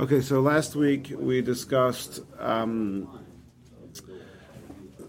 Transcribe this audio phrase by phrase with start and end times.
[0.00, 3.20] Okay, so last week we discussed um,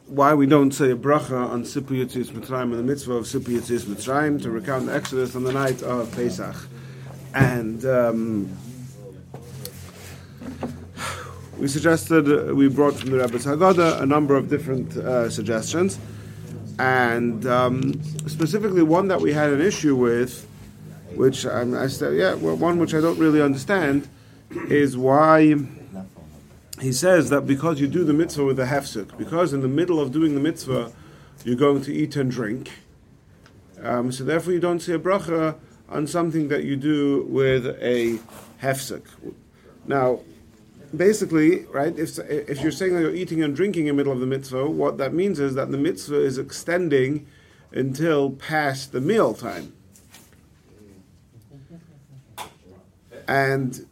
[0.08, 3.58] why we don't say a bracha on Sipur Yitzis Mitzrayim and the mitzvah of Sipur
[3.60, 6.68] Yitzis Mitzrayim to recount the Exodus on the night of Pesach.
[7.34, 8.58] And um,
[11.58, 15.98] we suggested, we brought from the Rebbe's Haggadah a number of different uh, suggestions.
[16.78, 20.46] And um, specifically one that we had an issue with,
[21.16, 24.10] which I said, yeah, well, one which I don't really understand,
[24.70, 25.56] is why
[26.80, 30.00] he says that because you do the mitzvah with a hefsek, because in the middle
[30.00, 30.92] of doing the mitzvah,
[31.44, 32.72] you're going to eat and drink,
[33.82, 35.56] um, so therefore you don't say a bracha
[35.90, 38.20] on something that you do with a
[38.62, 39.04] hefsek.
[39.86, 40.22] Now,
[40.96, 44.20] basically, right, if, if you're saying that you're eating and drinking in the middle of
[44.20, 47.28] the mitzvah, what that means is that the mitzvah is extending
[47.72, 49.74] until past the meal time.
[53.28, 53.86] And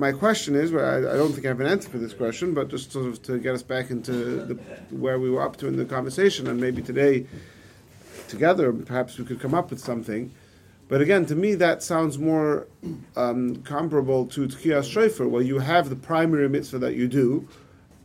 [0.00, 2.68] my question is, I, I don't think I have an answer for this question, but
[2.68, 4.12] just sort of to get us back into
[4.46, 4.54] the,
[4.90, 7.26] where we were up to in the conversation, and maybe today,
[8.26, 10.32] together, perhaps we could come up with something.
[10.88, 12.66] But again, to me, that sounds more
[13.14, 17.46] um, comparable to Tkiyas Shofar, where you have the primary mitzvah that you do,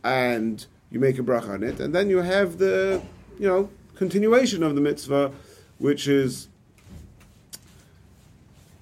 [0.04, 3.02] and you make a bracha on it, and then you have the,
[3.38, 5.32] you know, continuation of the mitzvah,
[5.78, 6.48] which is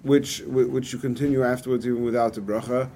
[0.02, 2.90] which which you continue afterwards even without the bracha,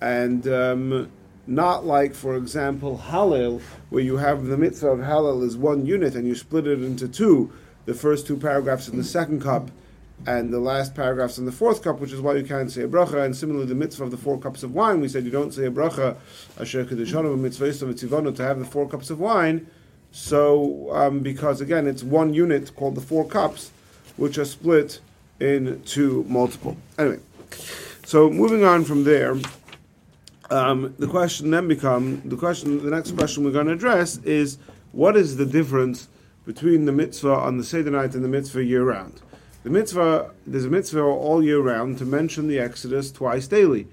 [0.00, 1.10] and um,
[1.46, 6.14] not like, for example, Hallel, where you have the mitzvah of Hallel is one unit
[6.14, 7.52] and you split it into two,
[7.86, 9.70] the first two paragraphs in the second cup,
[10.26, 12.88] and the last paragraphs in the fourth cup, which is why you can't say a
[12.88, 13.24] bracha.
[13.24, 15.64] And similarly, the mitzvah of the four cups of wine, we said you don't say
[15.64, 16.16] a bracha,
[16.58, 19.66] asher mitzvah to have the four cups of wine.
[20.12, 23.70] So, um, because again, it's one unit called the four cups,
[24.16, 25.00] which are split
[25.38, 26.76] into multiple.
[26.98, 27.20] Anyway,
[28.04, 29.36] so moving on from there,
[30.50, 32.82] um, the question then become the question.
[32.82, 34.58] The next question we're going to address is
[34.92, 36.08] what is the difference
[36.44, 39.22] between the mitzvah on the Seder night and the mitzvah year round?
[39.62, 43.86] The mitzvah there's a mitzvah all year round to mention the Exodus twice daily,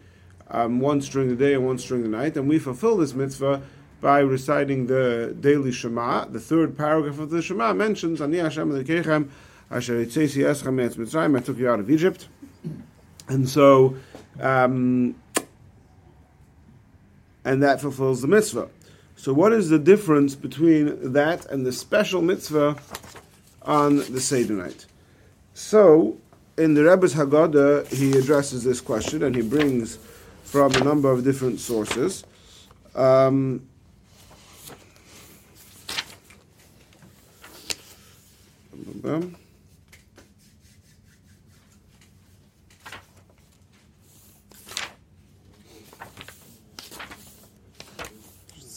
[0.49, 3.61] um, once during the day and once during the night, and we fulfill this mitzvah
[4.01, 6.25] by reciting the daily Shema.
[6.25, 9.29] The third paragraph of the Shema mentions Ani Hashem Lekechem
[9.69, 12.27] Asher Mitzrayim, I took you out of Egypt.
[13.27, 13.97] And so,
[14.39, 15.15] um,
[17.47, 18.67] and that fulfills the mitzvah.
[19.15, 22.75] So, what is the difference between that and the special mitzvah
[23.61, 24.85] on the Seder night?
[25.53, 26.17] So,
[26.57, 29.97] in the Rebbe's Haggadah, he addresses this question and he brings
[30.43, 32.25] from a number of different sources.
[32.93, 33.65] Um,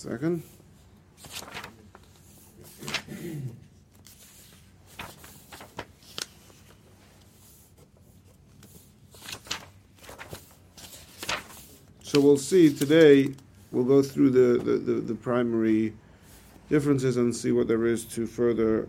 [0.01, 0.43] second.
[12.03, 13.35] So we'll see today,
[13.71, 15.93] we'll go through the, the, the, the, primary
[16.71, 18.89] differences and see what there is to further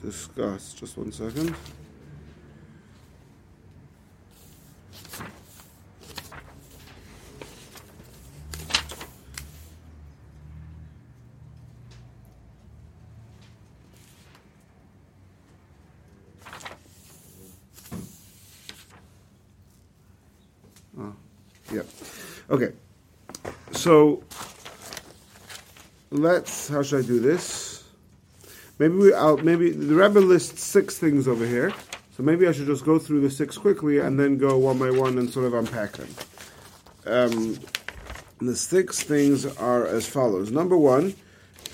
[0.00, 0.72] discuss.
[0.72, 1.56] Just one second.
[22.48, 22.72] Okay,
[23.72, 24.22] so
[26.10, 26.68] let's.
[26.68, 27.82] How should I do this?
[28.78, 29.12] Maybe we.
[29.12, 31.72] I'll, maybe the Rebbe lists six things over here,
[32.16, 34.90] so maybe I should just go through the six quickly and then go one by
[34.90, 36.08] one and sort of unpack them.
[37.04, 37.58] Um,
[38.38, 40.52] the six things are as follows.
[40.52, 41.16] Number one,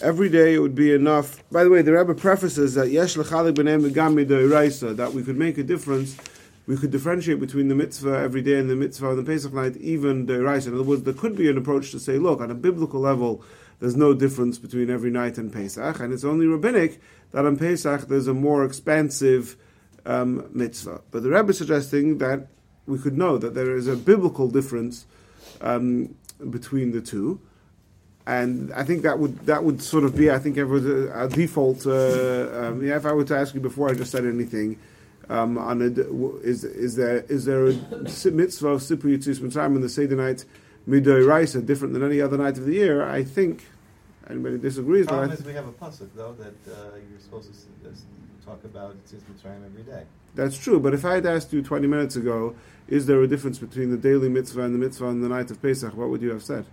[0.00, 1.44] every day it would be enough.
[1.52, 5.62] By the way, the Rebbe prefaces that yesh lechalik b'nei that we could make a
[5.62, 6.16] difference
[6.66, 9.76] we could differentiate between the mitzvah every day and the mitzvah on the Pesach night,
[9.78, 10.66] even the rice.
[10.66, 13.42] In other words, there could be an approach to say, look, on a biblical level,
[13.80, 17.00] there's no difference between every night and Pesach, and it's only rabbinic
[17.32, 19.56] that on Pesach there's a more expansive
[20.06, 21.00] um, mitzvah.
[21.10, 22.46] But the Rebbe is suggesting that
[22.86, 25.06] we could know that there is a biblical difference
[25.60, 26.14] um,
[26.50, 27.40] between the two.
[28.24, 31.84] And I think that would that would sort of be I think a, a default.
[31.84, 34.78] Uh, um, yeah, if I were to ask you before I just said anything,
[35.28, 35.86] um, on a,
[36.40, 40.44] is is there is there a mitzvah of Sipur Yitzis Mitzrayim on the Seder night
[40.88, 43.08] Midoy Raisa different than any other night of the year?
[43.08, 43.64] I think
[44.28, 45.06] anybody disagrees.
[45.06, 48.96] The problem is we have a pasuk though that uh, you're supposed to talk about
[49.06, 50.04] Tzitz Mitzrayim every day.
[50.34, 52.54] That's true, but if I had asked you 20 minutes ago,
[52.88, 55.60] is there a difference between the daily mitzvah and the mitzvah on the night of
[55.60, 56.64] Pesach, what would you have said?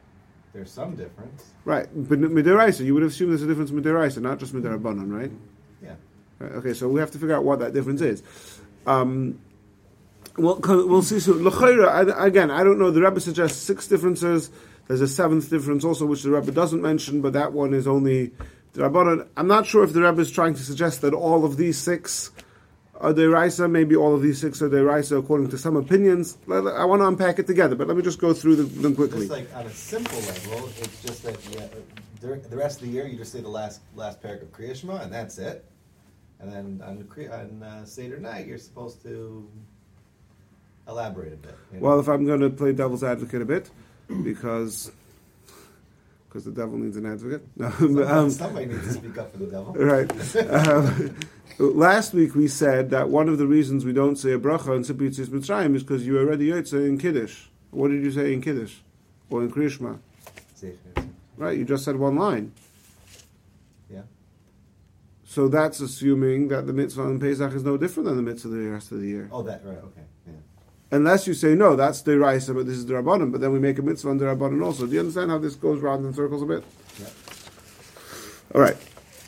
[0.54, 1.52] There's some difference.
[1.66, 5.30] Right, but midiraisa, you would assume there's a difference midiraisa, not just midirabanan, right?
[5.30, 5.38] Yeah.
[6.42, 8.24] Okay, so we have to figure out what that difference is.
[8.86, 9.40] Um,
[10.38, 11.44] well, we'll see soon.
[11.44, 12.92] L'chayra, again, I don't know.
[12.92, 14.50] The Rebbe suggests six differences.
[14.88, 18.32] There's a seventh difference also, which the Rebbe doesn't mention, but that one is only
[18.74, 19.28] Rabbanan.
[19.36, 22.32] I'm not sure if the Rebbe is trying to suggest that all of these six
[22.96, 23.70] are deraisa.
[23.70, 26.38] Maybe all of these six are deraisa according to some opinions.
[26.50, 29.28] I want to unpack it together, but let me just go through them, quickly.
[29.28, 31.68] Just like on a simple level, it's just that yeah,
[32.22, 34.98] the rest of the year you just say the last last paragraph of Kriya Shema
[34.98, 35.69] and that's it.
[36.40, 39.50] And then on on uh, Seder night you're supposed to
[40.88, 41.56] elaborate a bit.
[41.74, 41.88] you know?
[41.88, 43.70] Well, if I'm going to play devil's advocate a bit,
[44.24, 44.92] because
[46.28, 47.46] because the devil needs an advocate.
[47.58, 49.74] No, somebody, um, somebody needs to speak up for the devil.
[49.74, 50.10] right.
[50.50, 51.18] Um,
[51.58, 54.84] last week we said that one of the reasons we don't say a bracha in
[54.84, 57.46] Yitzis Mitzrayim is because you already yotze in Kiddush.
[57.72, 58.76] What did you say in Kiddush?
[59.30, 60.00] Or in Krishma?
[61.38, 62.52] Right, you just said one line.
[65.40, 68.72] So that's assuming that the mitzvah on Pesach is no different than the mitzvah the
[68.72, 69.30] rest of the year.
[69.32, 69.78] Oh, that right.
[69.78, 70.02] Okay.
[70.28, 70.34] Yeah.
[70.92, 73.60] Unless you say, no, that's the Raisa, but this is the Rabbanim, but then we
[73.60, 74.86] make a mitzvah on the Rabbanim also.
[74.86, 76.66] Do you understand how this goes round in circles a bit?
[77.00, 77.08] Yeah.
[78.54, 78.76] All right.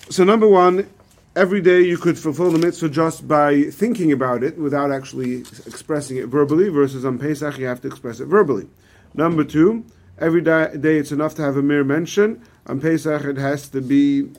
[0.09, 0.89] So number one,
[1.37, 6.17] every day you could fulfill the mitzvah just by thinking about it without actually expressing
[6.17, 8.67] it verbally, versus on Pesach you have to express it verbally.
[9.13, 9.85] Number two,
[10.19, 12.43] every day it's enough to have a mere mention.
[12.67, 14.29] On Pesach it has to be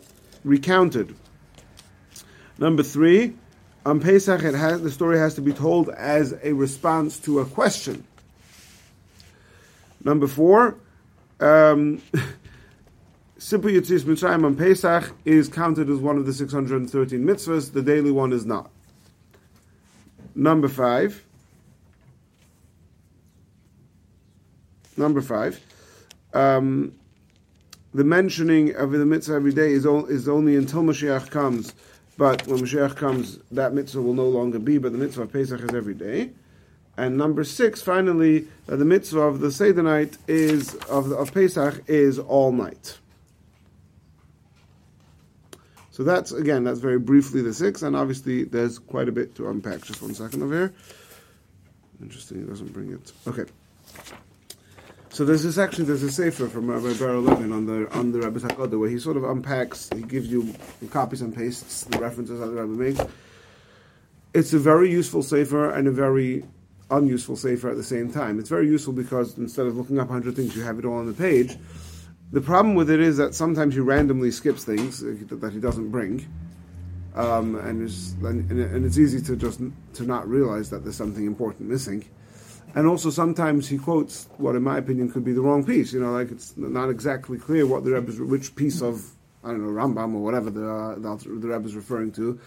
[0.44, 1.16] recounted.
[2.62, 3.34] Number three,
[3.84, 7.44] on Pesach it has the story has to be told as a response to a
[7.44, 8.04] question.
[10.04, 10.76] Number four,
[11.40, 12.00] um,
[13.40, 17.72] Sipur Yitzis Mitzrayim on Pesach is counted as one of the 613 mitzvahs.
[17.72, 18.70] The daily one is not.
[20.36, 21.20] Number five.
[24.96, 25.60] Number five.
[26.32, 26.94] Um,
[27.92, 31.74] the mentioning of the mitzvah every day is, o- is only until Mashiach comes.
[32.16, 35.60] But when Mashiach comes, that mitzvah will no longer be, but the mitzvah of Pesach
[35.60, 36.30] is every day.
[36.96, 41.82] And number six, finally, that the mitzvah of the Seder night is of, of Pesach
[41.88, 42.98] is all night.
[45.90, 49.48] So that's again, that's very briefly the six, and obviously there's quite a bit to
[49.48, 49.82] unpack.
[49.82, 50.74] Just one second over here.
[52.02, 53.12] Interesting, it doesn't bring it.
[53.26, 53.44] Okay.
[55.12, 58.20] So there's this actually there's a sefer from Rabbi Bar Levin on the on the
[58.20, 61.98] Rabbi Haggadah where he sort of unpacks, he gives you he copies and pastes the
[61.98, 63.00] references that the Rabbi makes.
[64.32, 66.44] It's a very useful sefer and a very
[66.90, 68.38] unuseful sefer at the same time.
[68.38, 71.06] It's very useful because instead of looking up hundred things, you have it all on
[71.06, 71.58] the page.
[72.32, 76.26] The problem with it is that sometimes he randomly skips things that he doesn't bring,
[77.14, 79.60] um, and, it's, and, and it's easy to just
[79.92, 82.02] to not realize that there's something important missing.
[82.74, 85.92] And also sometimes he quotes what, in my opinion, could be the wrong piece.
[85.92, 89.10] You know, like it's not exactly clear what the Rebbe is, which piece of
[89.44, 92.38] I don't know Rambam or whatever the uh, the, the referring to,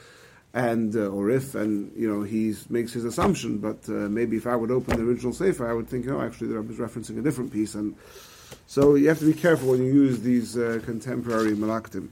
[0.53, 3.59] and uh, or if, and you know he makes his assumption.
[3.59, 6.47] But uh, maybe if I would open the original sefer, I would think, oh, actually
[6.47, 7.95] the Rebbe is referencing a different piece, and
[8.65, 12.09] so you have to be careful when you use these uh, contemporary malaktim.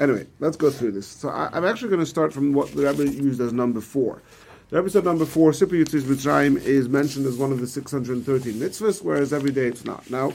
[0.00, 1.06] Anyway, let's go through this.
[1.06, 4.22] So I, I'm actually going to start from what the Rebbe used as number four.
[4.70, 9.32] Said number four, Sipur Yitzis Mitzrayim, is mentioned as one of the 613 mitzvahs, whereas
[9.32, 10.10] every day it's not.
[10.10, 10.34] Now,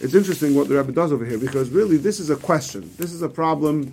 [0.00, 2.90] it's interesting what the Rebbe does over here, because really this is a question.
[2.96, 3.92] This is a problem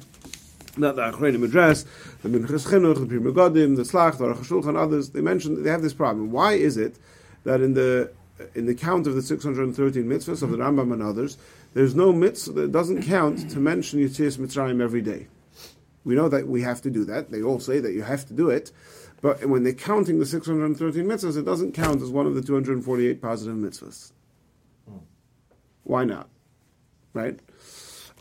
[0.78, 1.84] that the Achronim address,
[2.24, 5.70] the Minchas Chinuch, the Pri Megadim, the Slach, the Aruch HaShulchan, others, they mention they
[5.70, 6.32] have this problem.
[6.32, 6.96] Why is it
[7.44, 8.14] that in the
[8.56, 11.38] in the count of the 613 mitzvahs of the Rambam and others,
[11.74, 15.28] there's no mitzvah that doesn't count to mention Yitzias Mitzrayim every day?
[16.06, 17.30] We know that we have to do that.
[17.30, 18.72] They all say that you have to do it.
[19.22, 23.22] But when they're counting the 613 mitzvahs, it doesn't count as one of the 248
[23.22, 24.12] positive mitzvahs.
[25.84, 26.28] Why not?
[27.14, 27.40] Right?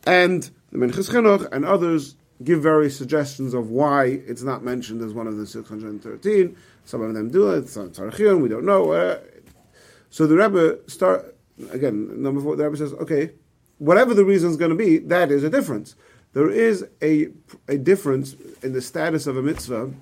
[0.04, 5.12] And the Minchas Chinuch and others give various suggestions of why it's not mentioned as
[5.12, 6.57] one of the 613.
[6.85, 8.92] Some of them do it, some Tzarachion, we don't know.
[8.92, 9.21] Uh,
[10.09, 11.37] so the Rebbe start,
[11.71, 13.33] again, number four, the Rebbe says, okay,
[13.78, 15.97] whatever the reason is going to be, that is a difference.
[16.33, 17.28] There is a,
[17.69, 19.92] a difference in the status of a mitzvah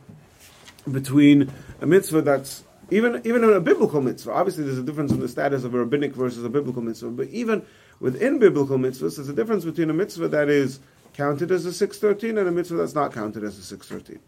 [0.92, 4.32] between a mitzvah that's even even in a biblical mitzvah.
[4.32, 7.10] Obviously, there's a difference in the status of a rabbinic versus a biblical mitzvah.
[7.10, 7.64] But even
[8.00, 10.80] within biblical mitzvahs, there's a difference between a mitzvah that is
[11.12, 14.20] counted as a six thirteen and a mitzvah that's not counted as a six thirteen.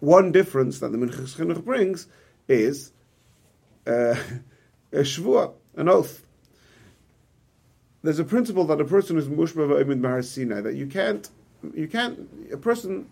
[0.00, 2.08] One difference that the Minchas brings
[2.48, 2.92] is
[3.86, 4.16] uh,
[4.92, 6.24] a shvuah, an oath.
[8.02, 11.28] There's a principle that a person is mushba v'oimid mahar Sinai that you can't,
[11.72, 13.08] you can't, a person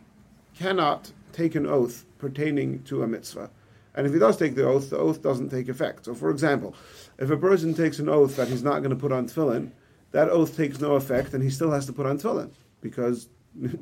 [0.59, 3.51] cannot take an oath pertaining to a mitzvah.
[3.95, 6.05] And if he does take the oath, the oath doesn't take effect.
[6.05, 6.75] So, for example,
[7.19, 9.73] if a person takes an oath that he's not going to put on tefillin,
[10.13, 13.29] that oath takes no effect, and he still has to put on tefillin because
[13.61, 13.79] you,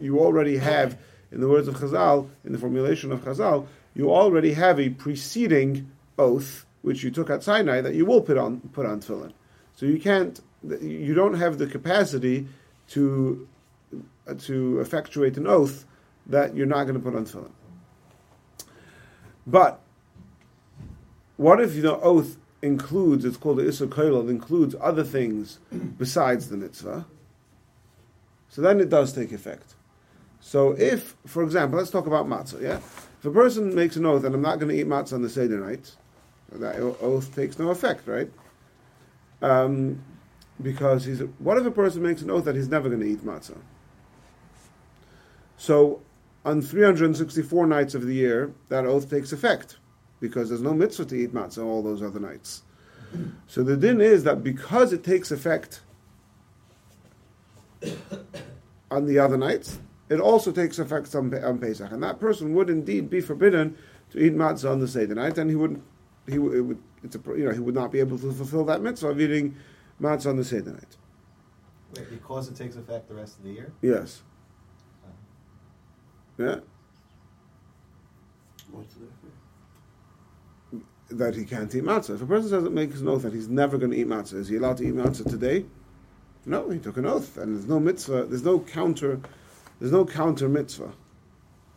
[0.00, 0.98] you already have,
[1.30, 5.90] in the words of Chazal, in the formulation of Chazal, you already have a preceding
[6.18, 9.32] oath which you took at Sinai that you will put on put on tefillin.
[9.74, 10.40] So you can't,
[10.80, 12.46] you don't have the capacity
[12.88, 13.48] to
[14.26, 15.84] uh, to effectuate an oath
[16.28, 17.50] that you're not going to put on tefillin.
[19.46, 19.80] But
[21.36, 25.58] what if the oath includes, it's called the Issa Koilel, includes other things
[25.96, 27.06] besides the mitzvah?
[28.48, 29.74] So then it does take effect.
[30.40, 32.76] So if, for example, let's talk about matzah, yeah?
[32.76, 35.30] If a person makes an oath and I'm not going to eat matzah on the
[35.30, 35.94] Seder night,
[36.52, 38.30] that oath takes no effect, right?
[39.42, 40.02] Um,
[40.60, 43.24] because he's, what if a person makes an oath that he's never going to eat
[43.24, 43.58] matzah?
[45.56, 46.00] So
[46.48, 49.76] on 364 nights of the year, that oath takes effect
[50.18, 52.62] because there's no mitzvah to eat matzah all those other nights.
[53.46, 55.82] So the din is that because it takes effect
[58.90, 59.78] on the other nights,
[60.08, 63.76] it also takes effect on, on Pesach, and that person would indeed be forbidden
[64.10, 65.82] to eat matzah on the Seder night, and he would
[66.26, 69.08] he would it's a, you know he would not be able to fulfill that mitzvah
[69.08, 69.54] of eating
[70.00, 70.96] matzah on the Seder night.
[71.94, 73.72] Wait, because it takes effect the rest of the year.
[73.82, 74.22] Yes.
[76.38, 76.60] Yeah.
[78.70, 79.34] What's the difference?
[81.10, 82.14] That he can't eat matzah.
[82.14, 84.34] If a person says it makes an oath that he's never going to eat matzah,
[84.34, 85.64] is he allowed to eat matzah today?
[86.46, 88.26] No, he took an oath, and there's no mitzvah.
[88.26, 89.20] There's no counter.
[89.80, 90.92] There's no counter mitzvah.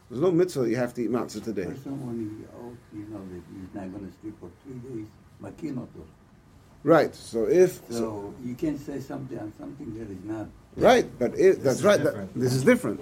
[0.10, 1.66] There's no mitzvah that you have to eat matzah today.
[1.66, 5.08] Person when he oath, you know that he's not going to sleep for three days.
[5.42, 6.06] Makinoto.
[6.84, 7.16] Right.
[7.16, 10.48] So if So, so, you can't say something on something that is not.
[10.78, 12.04] right, but it, This that's right.
[12.04, 13.02] that- this is different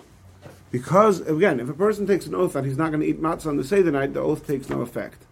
[0.72, 3.48] because again, if a person takes an oath that he's not going to eat matzah
[3.48, 5.26] on the Seder night, the oath takes no effect.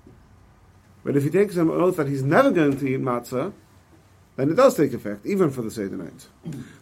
[1.03, 3.53] But if he takes an oath that he's never going to eat matzah,
[4.35, 6.27] then it does take effect, even for the Seder night.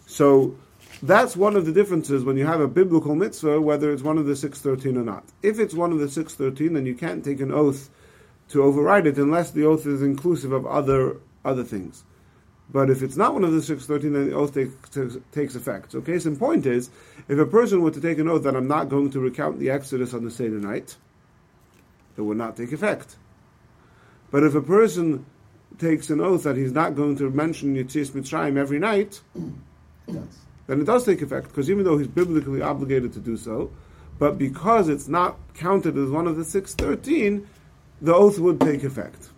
[0.07, 0.57] So
[1.01, 4.25] that's one of the differences when you have a biblical mitzvah, whether it's one of
[4.25, 5.25] the 613 or not.
[5.43, 7.89] If it's one of the 613, then you can't take an oath
[8.50, 12.03] to override it unless the oath is inclusive of other other things.
[12.69, 15.91] But if it's not one of the 613, then the oath take, takes, takes effect.
[15.91, 16.89] So case in point is,
[17.27, 19.69] if a person were to take an oath that I'm not going to recount the
[19.69, 20.95] Exodus on the Seder night,
[22.17, 23.17] it would not take effect.
[24.31, 25.25] But if a person
[25.77, 29.22] takes an oath that he's not going to mention Yitzias Mitzrayim every night,
[30.07, 30.24] Yes.
[30.67, 33.72] then it does take effect, because even though he's biblically obligated to do so,
[34.19, 37.48] but because it's not counted as one of the 613,
[38.01, 39.29] the oath would take effect.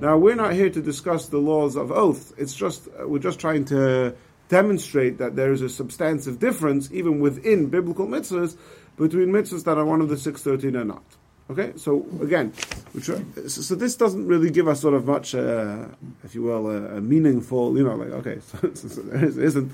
[0.00, 2.32] Now, we're not here to discuss the laws of oath.
[2.38, 4.14] It's just, uh, we're just trying to
[4.48, 8.56] demonstrate that there is a substantive difference, even within biblical mitzvahs,
[8.96, 11.02] between mitzvahs that are one of the 613 and not.
[11.50, 12.52] Okay, so again,
[13.00, 15.86] so this doesn't really give us sort of much, uh,
[16.22, 19.72] if you will, a, a meaningful, you know, like, okay, so, so, there is- isn't.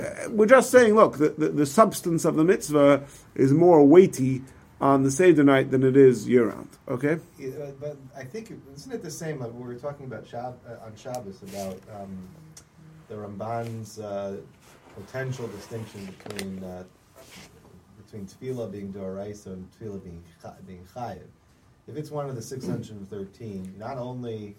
[0.00, 3.02] Uh, we're just saying, look, the, the, the substance of the mitzvah
[3.34, 4.42] is more weighty
[4.80, 6.68] on the Seder night than it is year round.
[6.86, 7.18] Okay?
[7.38, 9.42] Yeah, uh, but I think isn't it the same?
[9.42, 12.28] Uh, we were talking about Shab, uh, on Shabbos about um,
[13.08, 14.36] the Ramban's uh,
[14.94, 16.84] potential distinction between uh,
[18.04, 20.22] between tefillah being doraisa and tefillah being
[20.66, 21.26] being chayiv.
[21.86, 24.54] If it's one of the six hundred and thirteen, not only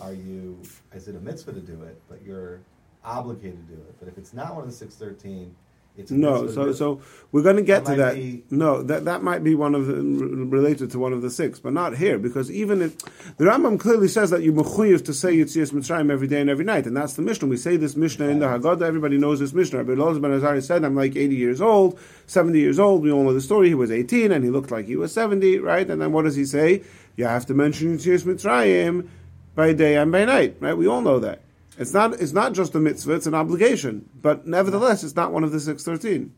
[0.00, 0.60] are you
[0.92, 2.60] is it a mitzvah to do it, but you're
[3.04, 3.94] obligated to do it.
[3.98, 5.54] But if it's not one of the six thirteen,
[5.96, 8.14] it's No, so so we're going to get That to that.
[8.16, 11.60] be- No, that that might be one of the related to one of the six,
[11.60, 12.98] but not here because even if
[13.36, 16.64] the Rambam clearly says that you mechuyev to say Yitzias Mitzrayim every day and every
[16.64, 17.46] night, and that's the Mishnah.
[17.48, 18.82] We say this Mishnah in the Haggadah.
[18.82, 19.84] Everybody knows this Mishnah.
[19.84, 23.22] Rabbi Elazar ben Azaryah said, "I'm like 80 years old, 70 years old." We all
[23.22, 23.68] know the story.
[23.68, 25.88] He was 18 and he looked like he was 70, right?
[25.88, 26.82] And then what does he say?
[27.16, 29.06] You have to mention Yitzias Mitzrayim
[29.54, 30.76] by day and by night, right?
[30.76, 31.42] We all know that.
[31.78, 32.20] It's not.
[32.20, 34.08] It's not just a mitzvah; it's an obligation.
[34.20, 36.32] But nevertheless, it's not one of the six thirteen.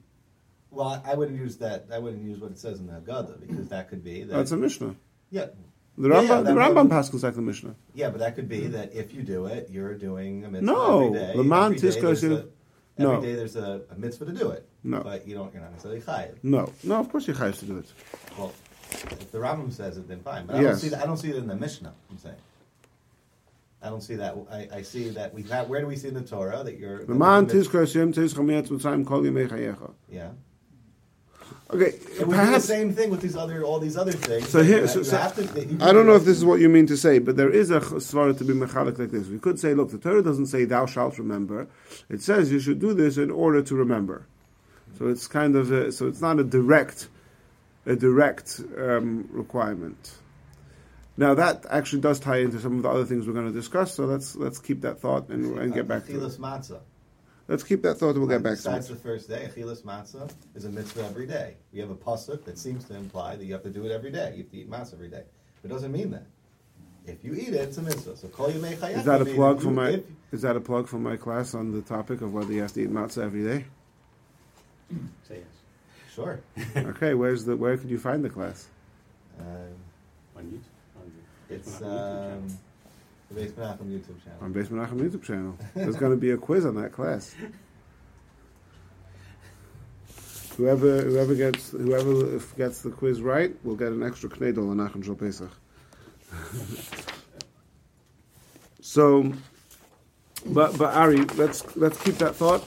[0.71, 1.87] Well, I wouldn't use that.
[1.93, 4.35] I wouldn't use what it says in the Haggadah because that could be that.
[4.35, 4.95] That's a Mishnah.
[5.31, 5.47] yeah,
[5.97, 7.75] The Rambam, yeah, the Rambam paskins like the Mishnah.
[7.95, 11.07] yeah, but that could be that if you do it, you're doing a mitzvah No,
[11.07, 11.33] every day.
[11.35, 12.47] Leman Every day there's a-
[12.99, 13.21] Every no.
[13.23, 14.67] day there's a, a mitzvah to do it.
[14.85, 15.01] No.
[15.03, 15.53] but you don't.
[15.53, 16.35] You're not necessarily chayiv.
[16.43, 17.93] No, no, of course you have to do it.
[18.39, 18.53] Well,
[18.93, 20.47] if the Rambam says it, then fine.
[20.47, 20.71] But I Yes.
[20.73, 21.03] don't see that.
[21.03, 21.93] I don't see it in the Mishnah.
[22.11, 22.37] I'm saying.
[23.83, 24.35] I don't see that.
[24.51, 25.69] I, I see that we have.
[25.69, 27.05] Where do we see in the Torah that you're?
[27.05, 29.93] The man tizkar Hashem tizkar miyat kol yemei chayecha.
[30.11, 30.31] Yeah.
[31.69, 32.65] Okay, It would be the perhaps.
[32.65, 34.49] same thing with these other all these other things.
[34.49, 36.97] So here, so, so to- I don't know if this is what you mean to
[36.97, 39.27] say, but there is a svara to be mechalik like this.
[39.27, 41.67] We could say, look, the Torah doesn't say "Thou shalt remember."
[42.09, 44.27] It says you should do this in order to remember.
[44.97, 47.09] So it's kind of a, so it's not a direct
[47.85, 50.13] a direct um, requirement.
[51.17, 53.95] Now that actually does tie into some of the other things we're going to discuss.
[53.95, 56.41] So let's let's keep that thought and, and get back to Achilas it.
[56.41, 56.81] matzah.
[57.49, 58.95] Let's keep that thought and we'll get back to Besides it.
[58.95, 61.55] the first day, achilas matzah is a mitzvah every day.
[61.73, 64.11] We have a pasuk that seems to imply that you have to do it every
[64.11, 64.33] day.
[64.37, 65.23] You have to eat matzah every day.
[65.63, 66.27] But it doesn't mean that.
[67.07, 68.17] If you eat it, it's a mitzvah.
[68.17, 69.91] So call you Is that a plug if for my?
[69.91, 72.73] if- Is that a plug for my class on the topic of whether you have
[72.73, 73.65] to eat matzah every day?
[75.29, 75.45] Say yes.
[76.13, 76.41] Sure.
[76.77, 78.67] Okay, where's the where could you find the class?
[79.39, 79.47] Um,
[80.37, 80.61] On YouTube.
[81.51, 82.39] On the- it's on the YouTube channel.
[82.43, 82.49] um,
[83.33, 84.39] the Beis Menachem YouTube channel.
[84.43, 85.59] On Beis Menachem YouTube channel.
[85.75, 87.35] There's going to be a quiz on that class.
[90.57, 95.05] Whoever whoever gets whoever gets the quiz right will get an extra knedel on Nachum
[95.05, 95.51] Shal Pesach.
[98.81, 99.33] so,
[100.47, 102.67] but but Ari, let's let's keep that thought.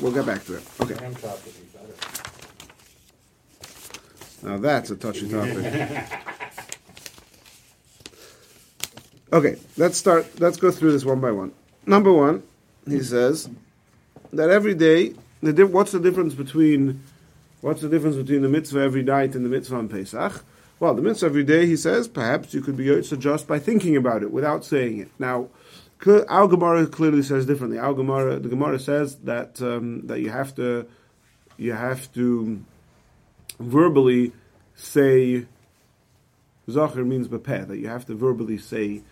[0.00, 0.62] We'll get back to it.
[0.80, 0.94] Okay.
[0.94, 1.92] Ham chocolate is better.
[4.48, 6.04] Now that's a touchy topic.
[9.32, 10.40] okay, let's start.
[10.40, 11.52] Let's go through this one by one.
[11.86, 12.42] Number one,
[12.86, 13.48] he says
[14.32, 17.02] that every day, the what's the difference between
[17.60, 20.44] what's the difference between the mitzvah every night and the mitzvah on Pesach?
[20.80, 23.96] Well, the mitzvah every day, he says, perhaps you could be yotza just by thinking
[23.96, 25.10] about it without saying it.
[25.18, 25.48] Now,
[26.06, 27.78] our Gemara clearly says differently.
[27.78, 30.86] Our Gemara, the Gemara says that um, that you have to
[31.56, 32.64] you have to
[33.58, 34.32] verbally
[34.76, 35.46] say
[36.70, 39.02] Zachar means bepeh, that you have to verbally say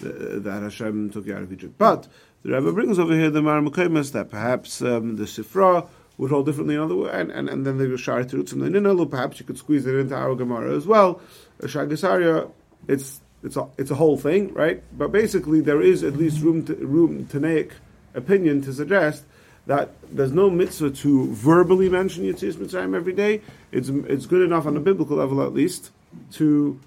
[0.00, 1.74] that Hashem took you out of Egypt.
[1.78, 2.08] But
[2.42, 5.88] the Rebbe brings over here the Mar Mekaymas that perhaps um, the Sifra
[6.18, 8.68] would hold differently in other words, and, and, and then the Shari Terutz and the
[8.68, 11.20] Ninalu, perhaps you could squeeze it into our Gemara as well.
[11.60, 12.50] A Shagisaria,
[12.88, 14.82] it's it's a, it's a whole thing, right?
[14.96, 17.72] But basically, there is at least room to, room Tanaic
[18.14, 19.24] opinion to suggest
[19.66, 23.40] that there's no mitzvah to verbally mention Yitzias Mitzrayim every day.
[23.72, 25.90] It's it's good enough on a biblical level at least
[26.32, 26.78] to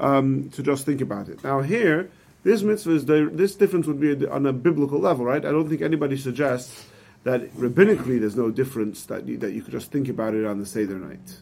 [0.00, 1.42] um, to just think about it.
[1.44, 2.10] Now here,
[2.44, 5.44] this mitzvah is this difference would be on a biblical level, right?
[5.44, 6.86] I don't think anybody suggests
[7.24, 10.58] that rabbinically there's no difference that you, that you could just think about it on
[10.58, 11.40] the seder night,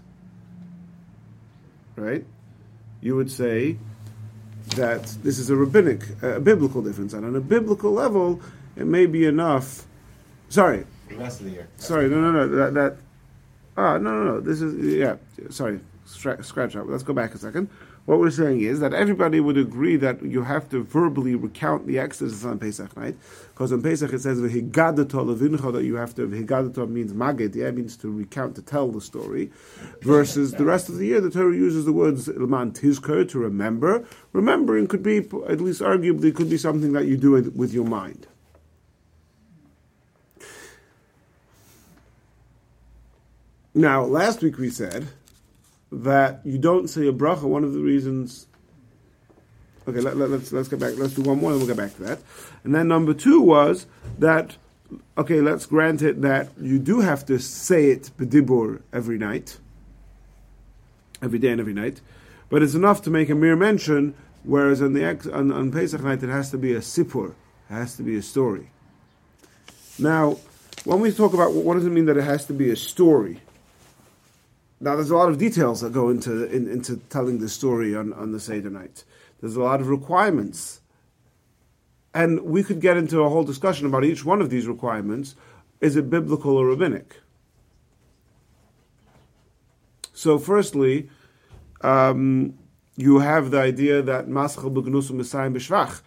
[1.96, 2.24] right?
[3.00, 3.76] You would say
[4.76, 8.40] that this is a rabbinic, a biblical difference, and on a biblical level,
[8.74, 9.86] it may be enough.
[10.48, 11.68] Sorry, The rest of the year.
[11.76, 12.48] Sorry, no, no, no.
[12.48, 12.96] That, that
[13.76, 14.40] ah, no, no, no.
[14.40, 15.16] This is yeah.
[15.50, 16.88] Sorry, scratch that.
[16.88, 17.68] Let's go back a second.
[18.06, 21.98] What we're saying is that everybody would agree that you have to verbally recount the
[21.98, 23.16] Exodus on Pesach night,
[23.52, 26.28] because on Pesach it says v'higadato levincha that you have to.
[26.28, 29.50] V'higadato means magid, yeah, means to recount, to tell the story.
[30.02, 34.06] Versus the rest of the year, the Torah uses the words ilman tizker to remember.
[34.32, 37.84] Remembering could be, at least arguably, could be something that you do it with your
[37.84, 38.28] mind.
[43.74, 45.08] Now, last week we said
[45.92, 47.42] that you don't say a bracha.
[47.42, 48.46] One of the reasons.
[49.88, 50.94] Okay, let, let, let's let's get back.
[50.96, 52.18] Let's do one more, and we'll get back to that.
[52.64, 53.86] And then number two was
[54.18, 54.56] that.
[55.18, 59.58] Okay, let's grant it that you do have to say it bedibur every night,
[61.20, 62.00] every day and every night,
[62.48, 64.14] but it's enough to make a mere mention.
[64.44, 67.96] Whereas on the on, on Pesach night, it has to be a sipur, it has
[67.96, 68.70] to be a story.
[69.98, 70.38] Now,
[70.84, 73.40] when we talk about what does it mean that it has to be a story,
[74.78, 78.12] now, there's a lot of details that go into in, into telling the story on,
[78.12, 79.04] on the Seder night.
[79.40, 80.80] There's a lot of requirements.
[82.12, 85.34] And we could get into a whole discussion about each one of these requirements.
[85.80, 87.20] Is it biblical or rabbinic?
[90.12, 91.10] So, firstly,
[91.82, 92.58] um,
[92.96, 96.00] you have the idea that Maschal Begnusum Messiah B'Shvach,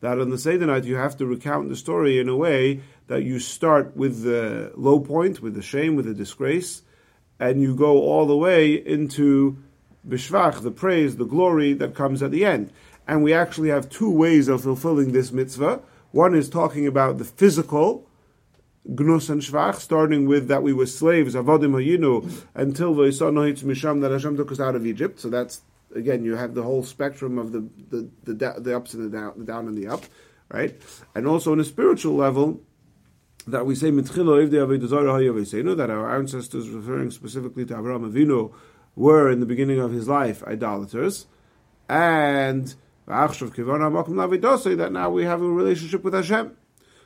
[0.00, 3.22] that on the Seder night you have to recount the story in a way that
[3.22, 6.82] you start with the low point, with the shame, with the disgrace,
[7.38, 9.58] and you go all the way into
[10.08, 12.72] Bishvach, the praise, the glory that comes at the end.
[13.06, 15.80] And we actually have two ways of fulfilling this mitzvah.
[16.12, 18.08] One is talking about the physical,
[18.84, 24.10] Gnus and Shvach, starting with that we were slaves, Avodim Hayinu, until Vayisanohitz Misham, that
[24.10, 25.20] Hashem took us out of Egypt.
[25.20, 25.62] So that's,
[25.94, 29.34] again, you have the whole spectrum of the, the, the, the ups and the down,
[29.36, 30.04] the down and the up,
[30.48, 30.80] right?
[31.14, 32.60] And also on a spiritual level,
[33.46, 33.90] that we say
[35.74, 38.52] that our ancestors, referring specifically to Avraham Avinu,
[38.96, 41.26] were in the beginning of his life idolaters,
[41.88, 42.74] and
[44.74, 46.56] that now we have a relationship with Hashem.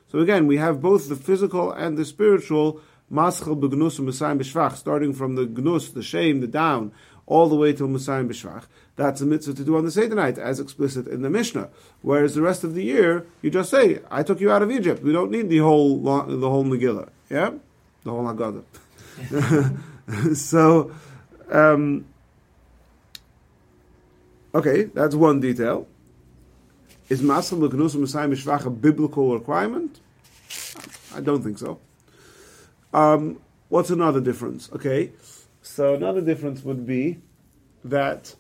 [0.09, 2.81] So again, we have both the physical and the spiritual
[3.13, 3.99] maschel begnus
[4.77, 6.93] starting from the gnus, the shame, the down,
[7.31, 8.65] all the way till Messiah b'shvach.
[8.97, 11.71] That's a mitzvah to do on the Seder night, as explicit in the Mishnah.
[12.03, 15.03] Whereas the rest of the year, you just say, "I took you out of Egypt."
[15.03, 17.53] We don't need the whole the whole Megillah, yeah,
[18.03, 18.65] the whole Haggadah.
[20.51, 20.91] so,
[21.51, 22.05] um,
[24.55, 25.87] okay, that's one detail.
[27.09, 30.01] Is Masal L'Knus Messiah Mishvach a biblical requirement?
[31.15, 31.79] I don't think so.
[32.93, 34.69] Um, what's another difference?
[34.73, 35.13] Okay,
[35.71, 37.19] so another difference would be
[37.85, 38.35] that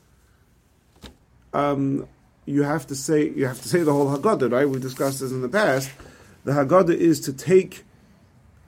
[1.52, 2.06] um,
[2.46, 4.68] you have to say you have to say the whole Haggadah, right?
[4.68, 5.90] We've discussed this in the past.
[6.44, 7.84] The Haggadah is to take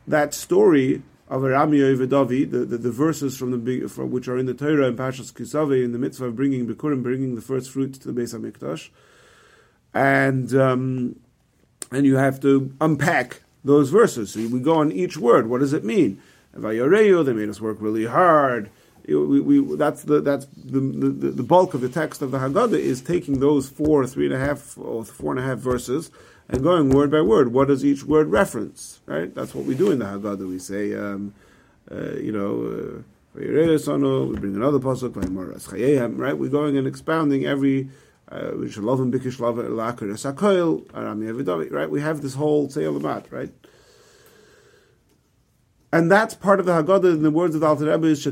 [0.07, 4.47] that story of Arami David, the, the, the verses from the from, which are in
[4.47, 7.71] the Torah and Parshas Ki Savo in the mitzvah of bringing Bikurim, bringing the first
[7.71, 8.91] fruit to the Beis Hamikdash
[9.95, 11.17] and um,
[11.91, 14.33] and you have to unpack those verses.
[14.33, 15.49] So we go on each word.
[15.49, 16.21] What does it mean?
[16.57, 18.71] Vayoreu, they made us work really hard.
[19.07, 22.79] We, we, that's the that's the, the, the bulk of the text of the Haggadah
[22.79, 26.11] is taking those four, three and a half, or four and a half verses
[26.49, 27.53] and going word by word.
[27.53, 29.01] What does each word reference?
[29.07, 29.35] Right.
[29.35, 30.49] That's what we do in the Haggadah.
[30.49, 31.35] We say, um,
[31.91, 33.03] uh, you know, uh,
[33.35, 33.47] we
[34.37, 35.17] bring another pasuk,
[36.19, 36.39] right?
[36.39, 37.89] We're going and expounding every
[38.31, 38.53] uh,
[41.73, 41.91] right?
[41.91, 42.69] We have this whole
[43.01, 43.51] Mat, right?
[45.93, 48.27] And that's part of the Haggadah in the words of the Alter Rebbe is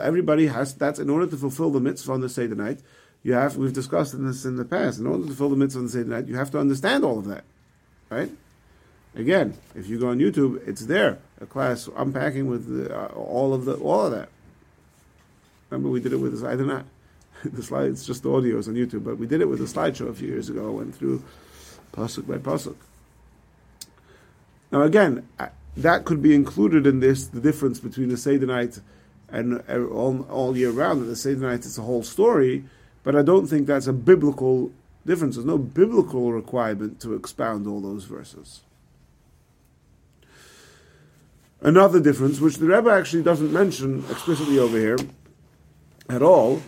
[0.00, 2.80] Everybody has that's in order to fulfill the mitzvah on the Seder night.
[3.22, 4.98] You have we've discussed this in the past.
[4.98, 7.18] In order to fulfill the mitzvah on the Seder night, you have to understand all
[7.18, 7.44] of that,
[8.08, 8.30] right?
[9.14, 13.52] Again, if you go on YouTube, it's there a class unpacking with the, uh, all
[13.52, 14.30] of the all of that.
[15.68, 16.42] Remember we did it with this.
[16.42, 16.86] I did not
[17.44, 20.08] the slides, just the audio audios on YouTube, but we did it with a slideshow
[20.08, 20.70] a few years ago.
[20.70, 21.22] Went through
[21.92, 22.76] pasuk by pasuk.
[24.72, 25.28] Now again,
[25.76, 27.26] that could be included in this.
[27.26, 28.80] The difference between the Seder night
[29.28, 31.02] and uh, all, all year round.
[31.02, 32.64] And the Seder night is a whole story,
[33.02, 34.72] but I don't think that's a biblical
[35.04, 35.36] difference.
[35.36, 38.62] There's no biblical requirement to expound all those verses.
[41.60, 44.98] Another difference, which the Rebbe actually doesn't mention explicitly over here
[46.08, 46.62] at all,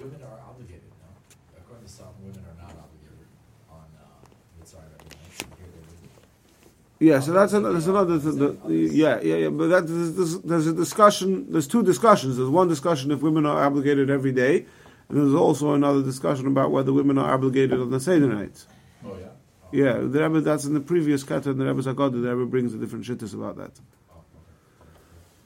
[7.00, 7.74] Yeah, so that's another.
[7.74, 9.48] That's another the, the, yeah, yeah, yeah.
[9.50, 11.46] But that, there's, there's, a discussion.
[11.50, 12.36] There's two discussions.
[12.36, 14.66] There's one discussion if women are obligated every day,
[15.08, 18.66] and there's also another discussion about whether women are obligated on the Seder night.
[19.04, 19.26] Oh yeah.
[19.26, 19.38] Oh.
[19.70, 22.74] Yeah, the Rebbe, that's in the previous kata, and the Rebbe Zagod, the Rebbe brings
[22.74, 23.78] a different shittas about that.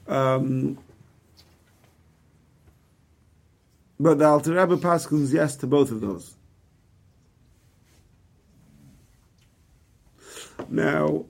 [0.07, 0.79] Um,
[3.99, 6.35] but the Alter Rebbe paskins yes to both of those.
[10.69, 11.25] Now,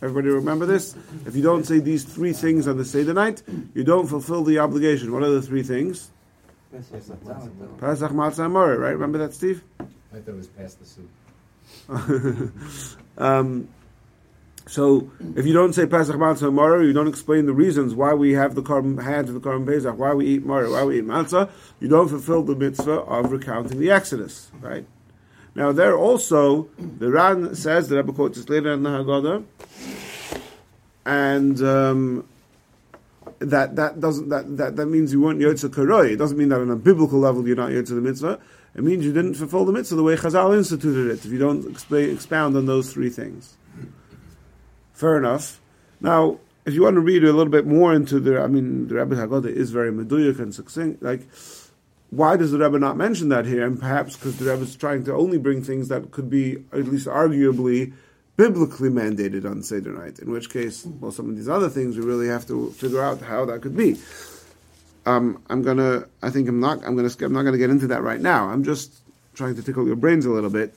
[0.00, 0.94] Everybody remember this?
[1.26, 3.42] If you don't say these three things on the Seder night,
[3.74, 5.12] you don't fulfill the obligation.
[5.12, 6.12] What are the three things?
[6.72, 8.90] Pesach Matzah Maror, right?
[8.90, 9.64] Remember that, Steve?
[9.80, 11.10] I thought it was past the soup.
[13.18, 13.68] um,
[14.68, 18.34] so if you don't say Pesach Matzah Maror, you don't explain the reasons why we
[18.34, 21.06] have the korban hands of the korban Pesach, why we eat Maror, why we eat
[21.06, 21.50] Matzah,
[21.80, 24.86] you don't fulfill the mitzvah of recounting the Exodus, right?
[25.54, 29.44] Now there also the Ran says the Rebbe quotes this later in the Haggadah,
[31.06, 32.28] and um,
[33.38, 36.12] that that doesn't that, that, that means you weren't Yotze Karoi.
[36.12, 38.40] It doesn't mean that on a biblical level you're not Yotze the mitzvah.
[38.74, 41.24] It means you didn't fulfill the mitzvah the way Chazal instituted it.
[41.24, 43.56] If you don't expound on those three things,
[44.92, 45.60] fair enough.
[46.00, 48.96] Now, if you want to read a little bit more into the, I mean, the
[48.96, 51.02] Rebbe Haggadah is very meduyak and succinct.
[51.02, 51.28] Like
[52.16, 53.66] why does the Rebbe not mention that here?
[53.66, 56.86] And perhaps because the Rebbe is trying to only bring things that could be, at
[56.86, 57.92] least arguably,
[58.36, 60.18] biblically mandated on Seder night.
[60.18, 63.20] In which case, well, some of these other things we really have to figure out
[63.20, 63.96] how that could be.
[65.06, 66.06] Um, I'm gonna.
[66.22, 66.84] I think I'm not.
[66.84, 67.10] I'm gonna.
[67.20, 68.48] I'm not gonna get into that right now.
[68.48, 69.02] I'm just
[69.34, 70.74] trying to tickle your brains a little bit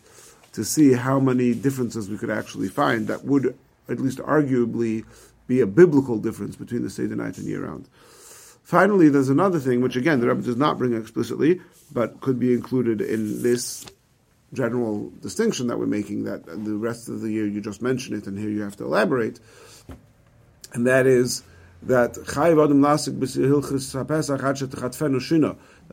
[0.53, 5.05] to see how many differences we could actually find that would, at least arguably,
[5.47, 7.87] be a biblical difference between the Seder night and year round.
[8.67, 11.61] Finally, there's another thing, which again the Rebbe does not bring explicitly,
[11.93, 13.85] but could be included in this
[14.51, 16.25] general distinction that we're making.
[16.25, 18.83] That the rest of the year you just mentioned it, and here you have to
[18.83, 19.39] elaborate,
[20.73, 21.43] and that is
[21.83, 22.25] that that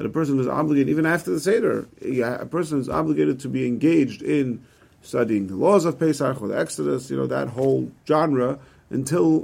[0.06, 1.86] a person is obligated even after the seder.
[2.02, 4.64] A person is obligated to be engaged in
[5.00, 8.58] studying the laws of Pesach or the Exodus, you know that whole genre
[8.90, 9.42] until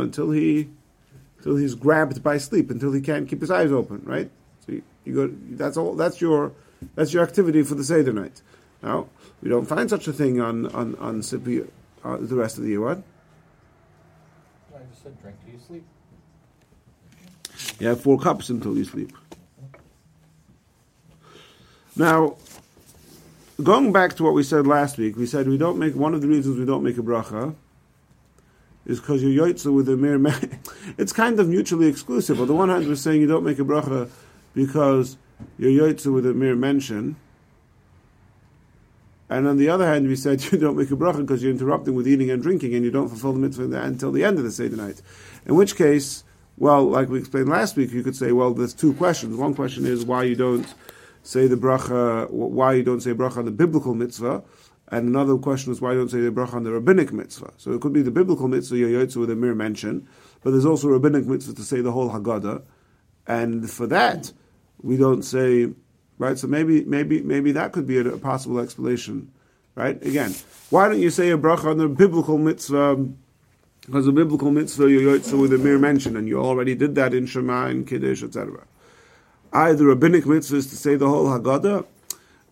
[0.00, 0.70] until he
[1.40, 4.30] until he's grabbed by sleep, until he can't keep his eyes open, right?
[4.66, 5.34] So you, you go.
[5.56, 5.94] That's all.
[5.94, 6.52] That's your
[6.94, 8.42] that's your activity for the seder night.
[8.82, 9.06] Now
[9.42, 11.66] we don't find such a thing on on on Sipi,
[12.04, 12.80] uh, the rest of the year.
[12.80, 13.02] What?
[14.74, 15.84] I just said drink till you sleep.
[17.80, 19.12] You have four cups until you sleep.
[21.96, 22.36] Now,
[23.62, 26.20] going back to what we said last week, we said we don't make one of
[26.20, 27.54] the reasons we don't make a bracha
[28.86, 30.18] is because you're yotze with a mere.
[30.18, 30.32] Me-
[30.98, 32.40] it's kind of mutually exclusive.
[32.40, 34.08] On the one hand, we're saying you don't make a bracha
[34.54, 35.16] because
[35.58, 37.16] you're yotze with a mere mention,
[39.30, 41.94] and on the other hand, we said you don't make a bracha because you're interrupting
[41.94, 44.50] with eating and drinking, and you don't fulfill the mitzvah until the end of the
[44.50, 45.00] seder night.
[45.46, 46.24] In which case,
[46.58, 49.36] well, like we explained last week, you could say, well, there's two questions.
[49.36, 50.66] One question is why you don't
[51.22, 54.42] say the bracha, why you don't say bracha on the biblical mitzvah,
[54.88, 57.52] and another question is why you don't say the bracha on the rabbinic mitzvah.
[57.56, 60.08] So it could be the biblical mitzvah, Yoyotze with a mere mention,
[60.42, 62.62] but there's also rabbinic mitzvah to say the whole Haggadah,
[63.26, 64.32] and for that,
[64.82, 65.68] we don't say,
[66.18, 69.30] right, so maybe, maybe, maybe that could be a, a possible explanation,
[69.74, 70.02] right?
[70.04, 70.34] Again,
[70.70, 72.96] why don't you say a bracha on the biblical mitzvah,
[73.86, 77.14] because the biblical mitzvah you Yoyotze with a mere mention, and you already did that
[77.14, 78.66] in Shema and Kiddush, etc.
[79.52, 81.86] Either rabbinic mitzvah is to say the whole Haggadah,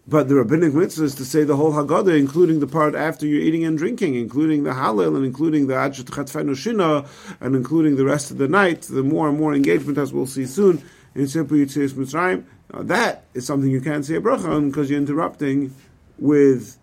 [0.09, 3.43] but the rabbinic mitzvah is to say the whole Haggadah, including the part after you're
[3.43, 7.07] eating and drinking, including the Hallel, and including the Ajit Chatfenu Shina,
[7.41, 10.47] and including the rest of the night, the more and more engagement, as we'll see
[10.47, 10.83] soon,
[11.15, 12.45] in Sipur Yitzias Mitzrayim.
[12.73, 15.75] Now that is something you can't say a bracha on because you're interrupting
[16.19, 16.79] with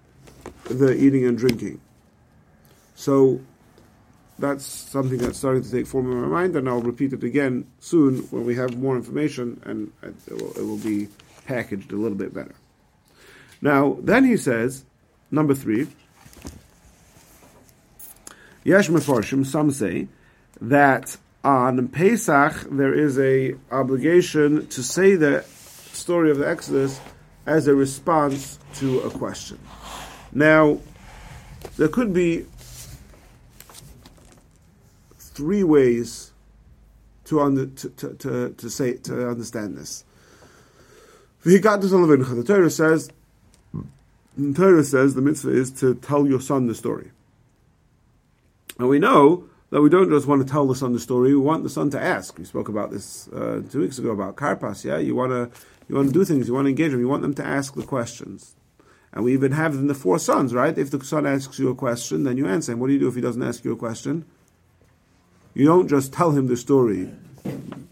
[0.65, 1.81] the eating and drinking.
[2.93, 3.41] So
[4.37, 7.65] that's something that's starting to take form in my mind, and I'll repeat it again
[7.79, 11.07] soon when we have more information, and it will, it will be
[11.47, 12.53] packaged a little bit better.
[13.61, 14.85] Now, then he says,
[15.31, 15.87] number three,
[18.63, 20.07] Yesh Mefarshim, some say
[20.59, 25.43] that on Pesach there is a obligation to say the
[25.93, 26.99] story of the Exodus
[27.45, 29.59] as a response to a question.
[30.31, 30.79] Now,
[31.77, 32.45] there could be
[35.19, 36.31] three ways
[37.25, 40.03] to, under, to, to, to, to say to understand this.
[41.43, 43.09] The Torah says
[44.37, 47.11] the Torah says the mitzvah is to tell your son the story.
[48.77, 51.41] And we know that we don't just want to tell the son the story; we
[51.41, 52.37] want the son to ask.
[52.37, 54.83] We spoke about this uh, two weeks ago about karpas.
[54.83, 55.49] Yeah, you want to
[55.87, 57.75] you want to do things, you want to engage them, you want them to ask
[57.75, 58.55] the questions.
[59.13, 60.77] And we even have the four sons, right?
[60.77, 62.79] If the son asks you a question, then you answer him.
[62.79, 64.25] What do you do if he doesn't ask you a question?
[65.53, 67.09] You don't just tell him the story.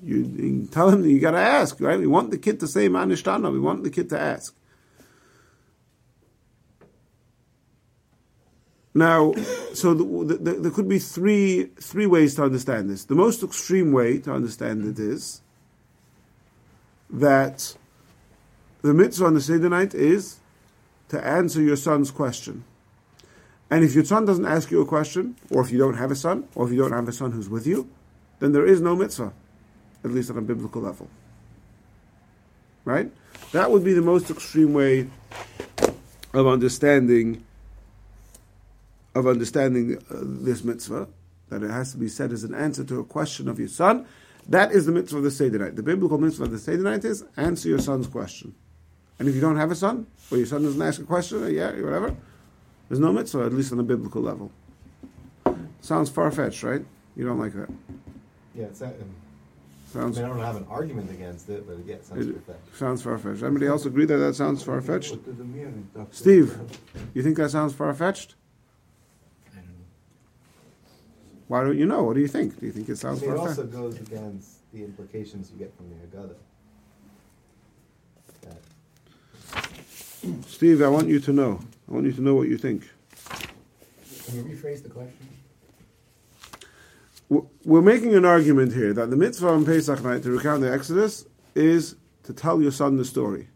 [0.03, 1.97] You, you tell him you got to ask, right?
[1.97, 3.53] We want the kid to say manishtana.
[3.53, 4.53] We want the kid to ask.
[8.93, 9.34] Now,
[9.73, 13.06] so the, the, there could be three three ways to understand this.
[13.06, 15.41] The most extreme way to understand it is
[17.10, 17.75] that
[18.82, 20.38] the mitzvah on the Seder night is
[21.10, 22.65] to answer your son's question.
[23.69, 26.15] And if your son doesn't ask you a question, or if you don't have a
[26.15, 27.89] son, or if you don't have a son who's with you,
[28.39, 29.34] then there is no mitzvah,
[30.03, 31.08] at least on a biblical level.
[32.86, 33.12] Right?
[33.51, 35.10] That would be the most extreme way
[36.34, 37.43] of understanding
[39.15, 41.08] of understanding uh, this mitzvah,
[41.49, 44.06] that it has to be said as an answer to a question of your son.
[44.49, 45.76] That is the mitzvah of the Seder night.
[45.76, 48.56] The biblical mitzvah of the Seder night is answer your son's question.
[49.19, 51.49] And if you don't have a son, or your son doesn't ask a question, or
[51.49, 52.15] yeah, whatever,
[52.89, 54.52] there's no mitzvah, at least on a biblical level.
[55.82, 56.84] Sounds far fetched, right?
[57.15, 57.69] You don't like that.
[58.56, 58.95] Yeah, it's that.
[58.99, 62.45] I Sounds mean, I don't have an argument against it, but yeah, it sounds It-
[62.47, 62.76] perfect.
[62.78, 63.43] sounds far fetched.
[63.43, 65.12] Anybody else agree that that sounds far fetched?
[65.12, 66.58] Go to the mirror and talk to Steve,
[67.13, 68.34] you think that sounds far fetched?
[69.52, 69.73] I don't know.
[71.47, 72.03] Why don't you know?
[72.03, 72.60] What do you think?
[72.60, 75.75] Do you think it I sounds mean, it also goes against the implications you get
[75.75, 76.36] from the Haggadah.
[80.47, 81.60] Steve, I want you to know.
[81.89, 82.89] I want you to know what you think.
[84.25, 85.27] Can you rephrase the question?
[87.29, 90.71] We're- We're making an argument here that the mitzvah on Pesach night to recount the
[90.71, 91.25] Exodus
[91.56, 93.49] is to tell your son the story.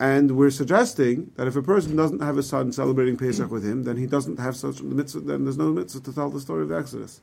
[0.00, 3.82] And we're suggesting that if a person doesn't have a son celebrating Pesach with him,
[3.82, 5.20] then he doesn't have such mitzvah.
[5.20, 7.20] Then there's no mitzvah to tell the story of the Exodus.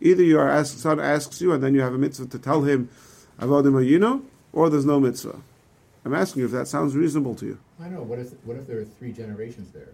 [0.00, 2.88] Either your ask, son asks you, and then you have a mitzvah to tell him
[3.40, 5.40] avodim hayino, or there's no mitzvah.
[6.04, 7.58] I'm asking you if that sounds reasonable to you.
[7.80, 8.02] I don't know.
[8.02, 9.90] What if what if there are three generations there?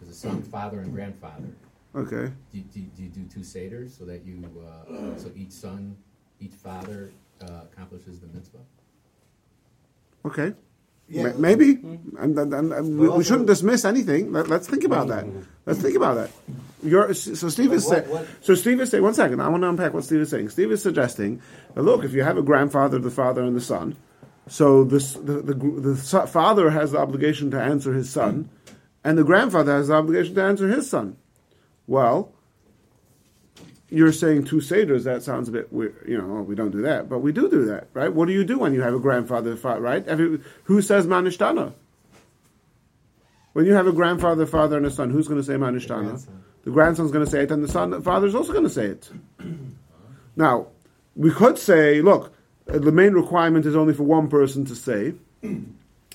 [0.00, 1.48] There's a son, father, and grandfather.
[1.94, 2.32] Okay.
[2.52, 5.96] Do, do, do you do two seders so that you uh, so each son,
[6.40, 8.58] each father uh, accomplishes the mitzvah?
[10.24, 10.54] Okay.
[11.08, 11.24] Yeah.
[11.24, 11.70] Ma- Maybe.
[12.18, 14.32] And, and, and, and we, we shouldn't dismiss anything.
[14.32, 15.26] Let, us think about that.
[15.66, 16.30] Let's think about that.
[16.82, 18.04] You're, so Steve is saying.
[18.42, 19.02] So Steve is saying.
[19.02, 19.40] One second.
[19.40, 20.50] I want to unpack what Steve is saying.
[20.50, 21.40] Steve is suggesting
[21.74, 23.96] that look, if you have a grandfather, the father, and the son,
[24.48, 28.50] so this the the, the so- father has the obligation to answer his son,
[29.02, 31.16] and the grandfather has the obligation to answer his son.
[31.86, 32.33] Well,
[33.96, 35.04] you're saying two seders.
[35.04, 36.04] That sounds a bit weird.
[36.06, 38.12] You know, we don't do that, but we do do that, right?
[38.12, 40.06] What do you do when you have a grandfather, fa- right?
[40.06, 41.72] Every, who says manishtana?
[43.52, 46.44] When you have a grandfather, father, and a son, who's going to say The grandson.
[46.64, 48.86] The grandson's going to say it, and the son, the father's also going to say
[48.86, 49.10] it.
[50.36, 50.66] now,
[51.14, 52.34] we could say, look,
[52.66, 55.14] the main requirement is only for one person to say,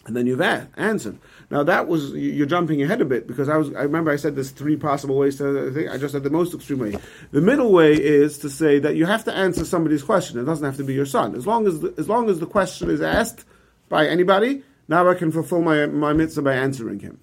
[0.10, 1.20] and then you've answered.
[1.52, 4.16] Now that was you- you're jumping ahead a bit because I was I remember I
[4.16, 6.98] said there's three possible ways to think I just said the most extreme way.
[7.30, 10.40] The middle way is to say that you have to answer somebody's question.
[10.40, 11.36] It doesn't have to be your son.
[11.36, 13.46] As long as the, as long as the question is asked
[13.88, 17.20] by anybody, now I can fulfill my my mitzvah by answering him.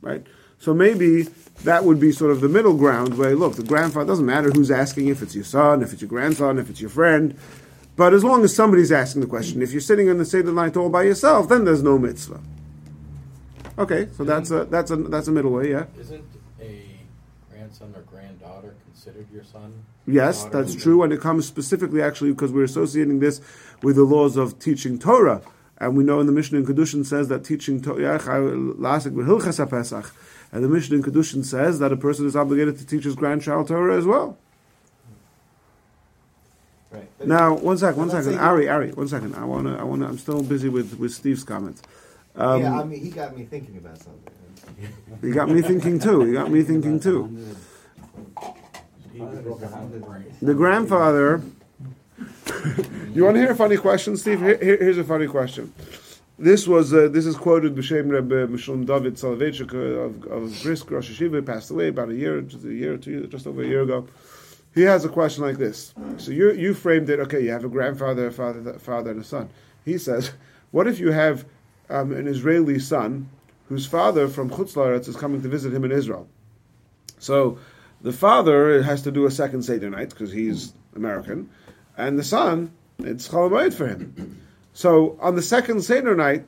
[0.00, 0.24] Right?
[0.60, 1.22] So maybe
[1.64, 4.70] that would be sort of the middle ground where look, the grandfather doesn't matter who's
[4.70, 7.36] asking if it's your son, if it's your grandson, if it's your friend.
[8.00, 10.74] But as long as somebody's asking the question, if you're sitting in the Seder night
[10.74, 12.40] all by yourself, then there's no mitzvah.
[13.76, 15.84] Okay, so that's a that's a that's a middle way, yeah.
[15.98, 16.24] Isn't
[16.62, 16.96] a
[17.50, 19.84] grandson or granddaughter considered your son?
[20.06, 20.62] Yes, Daughter?
[20.62, 23.42] that's true, and it comes specifically actually because we're associating this
[23.82, 25.42] with the laws of teaching Torah,
[25.76, 28.78] and we know in the Mishnah in Kedushin says that teaching Torah, and
[30.64, 33.94] the Mishnah in Kedushin says that a person is obligated to teach his grandchild Torah
[33.94, 34.38] as well.
[36.90, 37.08] Right.
[37.26, 39.34] Now, one second, one But let's second, say- Ari, Ari, one second.
[39.36, 40.08] I wanna, I wanna.
[40.08, 41.82] I'm still busy with with Steve's comments.
[42.34, 44.32] Um, yeah, I mean, he got me thinking about something.
[45.22, 46.22] he got me thinking too.
[46.22, 47.46] He got me thinking too.
[50.42, 51.42] The grandfather.
[53.14, 54.40] you want to hear a funny question, Steve?
[54.40, 55.72] Here, here- here's a funny question.
[56.38, 60.90] This was uh, this is quoted B'Shem Rebbe Meshulam David Soloveitchik uh, of of Brisk
[60.90, 63.66] Rosh Yeshiva passed away about a year, just a year or two, just over a
[63.66, 64.06] year ago.
[64.74, 65.94] He has a question like this.
[66.16, 67.20] So you you framed it.
[67.20, 69.48] Okay, you have a grandfather, a father, father, and a son.
[69.84, 70.32] He says,
[70.70, 71.44] what if you have
[71.88, 73.28] um, an Israeli son
[73.68, 76.28] whose father from Chutz is coming to visit him in Israel?
[77.18, 77.58] So
[78.00, 81.50] the father has to do a second Seder night because he's American,
[81.96, 84.40] and the son, it's Chalamayit for him.
[84.72, 86.44] So on the second Seder night,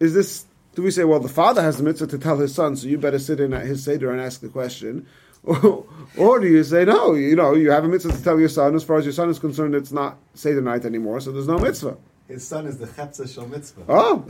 [0.00, 2.76] is this, do we say, well, the father has the mitzvah to tell his son,
[2.76, 5.06] so you better sit in at his Seder and ask the question?
[5.44, 5.84] Or,
[6.16, 8.74] or do you say, no, you know, you have a mitzvah to tell your son,
[8.74, 11.58] as far as your son is concerned, it's not Seder night anymore, so there's no
[11.58, 11.96] mitzvah.
[12.28, 13.84] His son is the Chepza Shel Mitzvah.
[13.88, 14.18] Oh!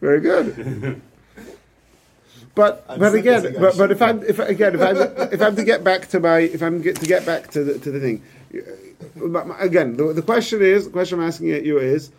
[0.00, 1.00] Very good.
[2.56, 4.96] But I'm but again, but, but if I'm if again if I'm
[5.32, 7.78] if I'm to get back to my if I'm get, to get back to the
[7.78, 8.24] to the thing,
[9.60, 12.10] again the, the question is the question I'm asking at you is,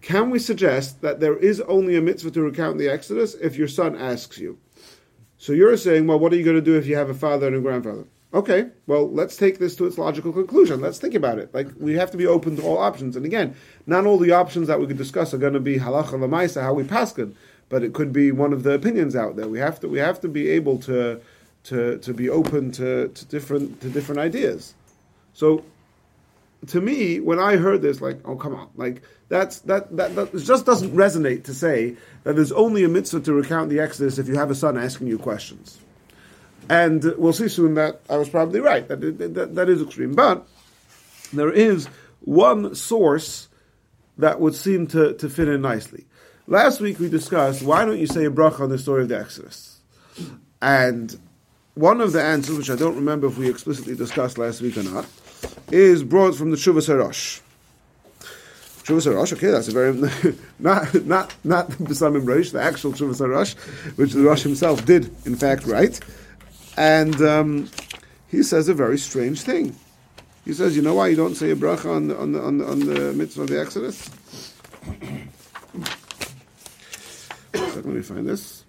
[0.00, 3.66] can we suggest that there is only a mitzvah to recount the Exodus if your
[3.66, 4.56] son asks you?
[5.40, 7.46] So you're saying, well, what are you going to do if you have a father
[7.46, 8.04] and a grandfather?
[8.34, 10.82] Okay, well, let's take this to its logical conclusion.
[10.82, 11.52] Let's think about it.
[11.54, 13.16] Like we have to be open to all options.
[13.16, 16.10] And again, not all the options that we could discuss are going to be halacha
[16.10, 17.34] lemaisa, how we paskin,
[17.70, 19.48] but it could be one of the opinions out there.
[19.48, 21.22] We have to we have to be able to
[21.64, 24.74] to to be open to, to different to different ideas.
[25.32, 25.64] So
[26.68, 30.34] to me, when I heard this, like, oh come on, like that's that that, that
[30.34, 34.18] it just doesn't resonate to say that there's only a mitzvah to recount the Exodus
[34.18, 35.78] if you have a son asking you questions.
[36.68, 38.86] And we'll see soon that I was probably right.
[38.88, 39.00] That
[39.34, 40.46] that, that is extreme, but
[41.32, 41.86] there is
[42.20, 43.48] one source
[44.18, 46.04] that would seem to, to fit in nicely.
[46.46, 49.18] Last week we discussed why don't you say a bracha on the story of the
[49.18, 49.80] Exodus,
[50.60, 51.18] and
[51.74, 54.82] one of the answers, which I don't remember if we explicitly discussed last week or
[54.82, 55.06] not,
[55.70, 57.40] is brought from the Shuvas Harosh.
[58.84, 59.92] Shuvas Harosh, okay, that's a very
[60.58, 63.54] not not not the Besamim Rosh, the actual Shuvas Harosh,
[63.96, 66.00] which the Rosh himself did in fact write,
[66.76, 67.70] and um,
[68.28, 69.76] he says a very strange thing.
[70.44, 72.58] He says, you know why you don't say a bracha on the on the on
[72.58, 74.10] the, on the mitzvah of the Exodus?
[77.52, 78.64] So let me find this.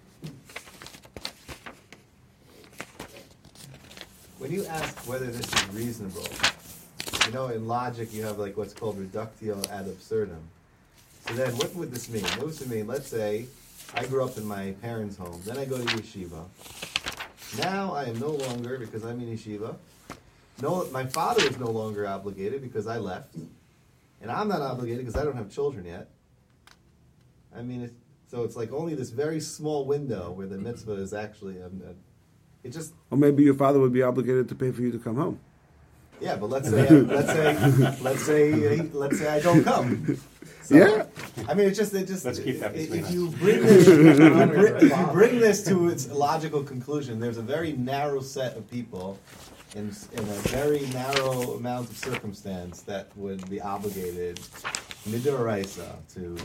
[4.38, 6.26] When you ask whether this is reasonable,
[7.26, 10.42] you know, in logic you have like what's called reductio ad absurdum.
[11.26, 12.24] So then, what would this mean?
[12.24, 12.86] What would it mean?
[12.86, 13.46] Let's say
[13.94, 16.44] I grew up in my parents' home, then I go to yeshiva.
[17.58, 19.76] Now I am no longer because I'm in yeshiva.
[20.60, 23.34] No, my father is no longer obligated because I left,
[24.20, 26.08] and I'm not obligated because I don't have children yet.
[27.54, 27.94] I mean, it's,
[28.30, 31.62] so it's like only this very small window where the mitzvah is actually.
[31.62, 31.92] Um, uh,
[32.64, 35.16] it just Or maybe your father would be obligated to pay for you to come
[35.16, 35.40] home.
[36.22, 40.16] Yeah, but let's say let's say let's say let's say I don't come.
[40.62, 41.06] So, Yeah.
[41.48, 44.18] I mean, it's just it just Let's keep that if between you bring this if
[44.18, 48.56] you bring, if you bring this to its logical conclusion, there's a very narrow set
[48.56, 49.18] of people
[49.74, 54.38] in in a very narrow amount of circumstance that would be obligated
[55.08, 56.36] midoraisa to.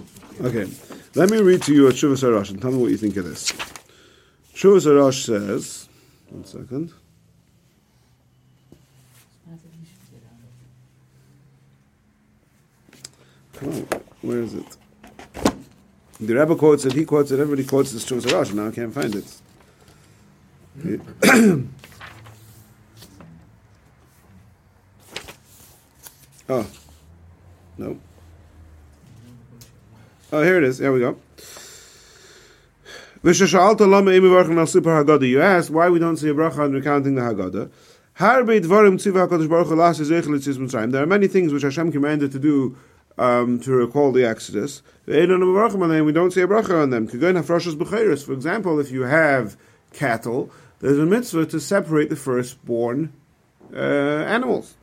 [0.41, 0.65] Okay,
[1.13, 3.25] let me read to you a Shuvas Harosh and tell me what you think of
[3.25, 3.51] this.
[4.55, 5.89] Shuvas Harosh says,
[6.29, 6.91] one second.
[14.21, 14.77] Where is it?
[16.19, 18.93] The Rebbe quotes it, he quotes it, everybody quotes this Trumas Rosh, now I can't
[18.93, 19.25] find it.
[26.49, 26.67] oh.
[27.77, 27.99] No.
[30.31, 30.79] Oh, here it is.
[30.79, 31.19] There we go.
[33.23, 33.33] You
[35.41, 37.69] asked why we don't see a bracha on recounting the Haggadah.
[40.91, 42.77] There are many things which Hashem commanded to do
[43.17, 44.81] um, to recall the Exodus.
[45.05, 47.07] We don't say a bracha on them.
[47.07, 49.57] For example, if you have
[49.93, 53.13] cattle, there's a mitzvah to separate the firstborn
[53.73, 54.75] uh, animals.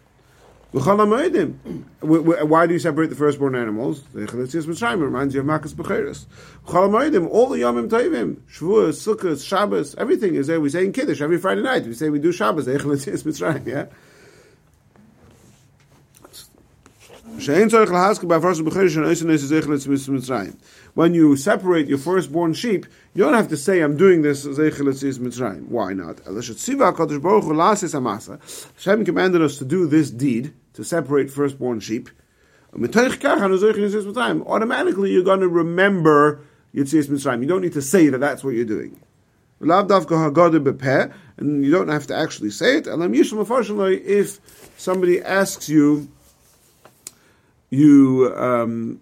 [0.73, 4.03] Why do you separate the firstborn animals?
[4.13, 4.53] It reminds
[5.35, 6.27] you of Makas Bechoros.
[6.67, 10.61] All the Yomim Tovim, Shavuos, Sukkot, Shabbos, everything is there.
[10.61, 11.87] We say in Kiddush every Friday night.
[11.87, 12.67] We say we do Shabbos.
[12.67, 13.87] Yeah.
[20.95, 25.93] When you separate your firstborn sheep, you don't have to say, I'm doing this Why
[25.93, 26.21] not?
[28.77, 32.11] Hashem commanded us to do this deed, to separate firstborn sheep.
[32.73, 36.41] Automatically, you're going to remember
[36.75, 37.43] Yitzias Mitzrayim.
[37.43, 38.99] You don't need to say that that's what you're doing.
[39.61, 42.87] And you don't have to actually say it.
[42.87, 44.41] If
[44.77, 46.09] somebody asks you,
[47.75, 49.01] you um,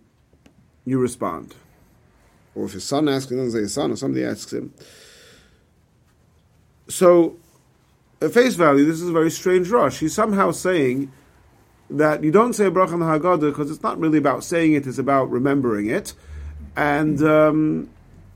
[0.85, 1.55] you respond.
[2.55, 4.75] Or if his son asks, he doesn't say his son, or somebody asks him.
[6.89, 7.37] So,
[8.21, 10.01] at face value, this is a very strange Rosh.
[10.01, 11.11] He's somehow saying
[11.89, 14.75] that you don't say a bracha on the Haggadah because it's not really about saying
[14.75, 16.15] it; it's about remembering it.
[16.77, 17.91] And um,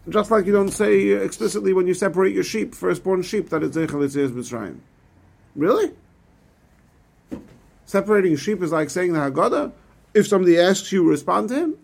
[0.08, 3.76] just like you don't say explicitly when you separate your sheep, firstborn sheep, that it's
[3.76, 4.78] Zecher Mitzrayim.
[5.54, 5.92] Really?
[7.86, 9.72] Separating sheep is like saying the Haggadah?
[10.16, 11.78] If somebody asks you, respond to him.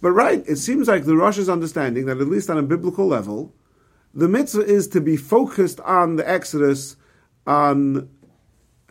[0.00, 3.06] But right, it seems like the Rosh is understanding that at least on a biblical
[3.06, 3.54] level,
[4.12, 6.96] the mitzvah is to be focused on the Exodus
[7.46, 8.08] on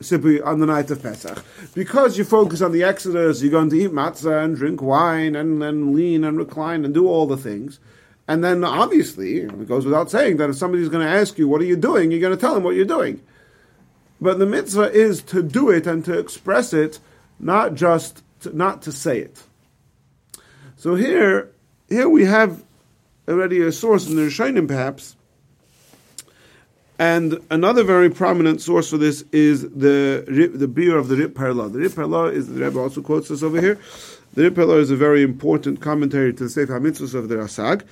[0.01, 1.43] simply on the night of Pesach.
[1.73, 5.61] Because you focus on the Exodus, you're going to eat matzah and drink wine and,
[5.61, 7.79] and lean and recline and do all the things.
[8.27, 11.59] And then obviously, it goes without saying that if somebody's going to ask you, what
[11.59, 12.11] are you doing?
[12.11, 13.21] You're going to tell them what you're doing.
[14.21, 16.99] But the mitzvah is to do it and to express it,
[17.39, 19.43] not just to, not to say it.
[20.77, 21.51] So here,
[21.89, 22.63] here we have
[23.27, 25.15] already a source in the Rishonim, perhaps.
[26.97, 31.69] And another very prominent source for this is the the beer of the Rip Parla.
[31.69, 33.79] The Rip Parla is the Rebbe also quotes this over here.
[34.33, 37.83] The Rip Parla is a very important commentary to the Sefer HaMitzvahs of the Rasag,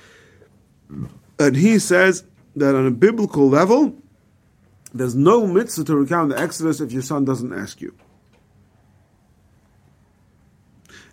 [1.38, 2.24] and he says
[2.56, 3.94] that on a biblical level,
[4.92, 7.94] there's no mitzvah to recount the Exodus if your son doesn't ask you.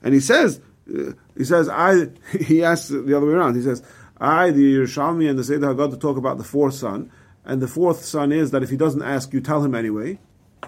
[0.05, 3.55] And he says, uh, he says, I, he asks the other way around.
[3.55, 3.83] He says,
[4.17, 7.11] I, the Yerushalmi and the Seder to talk about the fourth son,
[7.43, 10.19] and the fourth son is that if he doesn't ask, you tell him anyway.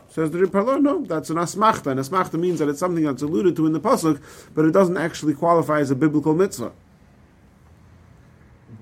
[0.10, 1.88] Says the Ripalo, no, that's an asmachta.
[1.88, 4.22] An asmachta means that it's something that's alluded to in the pasuk,
[4.54, 6.72] but it doesn't actually qualify as a biblical mitzvah.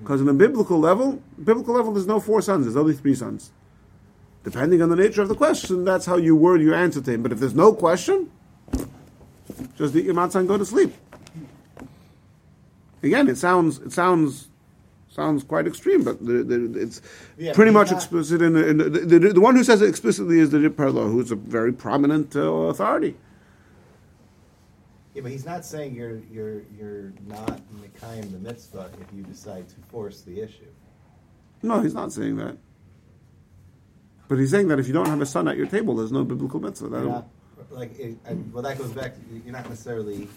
[0.00, 2.66] Because in a biblical level, biblical level, there's no four sons.
[2.66, 3.50] There's only three sons.
[4.44, 7.22] Depending on the nature of the question, that's how you word your answer to him.
[7.22, 8.30] But if there's no question,
[9.76, 10.94] just eat your matzah and go to sleep.
[13.02, 14.48] Again, it sounds it sounds
[15.08, 17.00] sounds quite extreme, but the, the, it's
[17.38, 20.38] yeah, pretty much not, explicit in, the, in the, the, one who says it explicitly
[20.38, 23.16] is the Riparlo, who's a very prominent uh, authority.
[25.14, 29.66] Yeah, but he's not saying you're you're you're not Mekayim the mitzvah if you decide
[29.70, 30.70] to force the issue.
[31.62, 32.58] No, he's not saying that.
[34.28, 36.24] But he's saying that if you don't have a son at your table, there's no
[36.24, 37.24] biblical mitzvah
[37.70, 39.14] like, it, and, well, that goes back.
[39.14, 40.28] To, you're not necessarily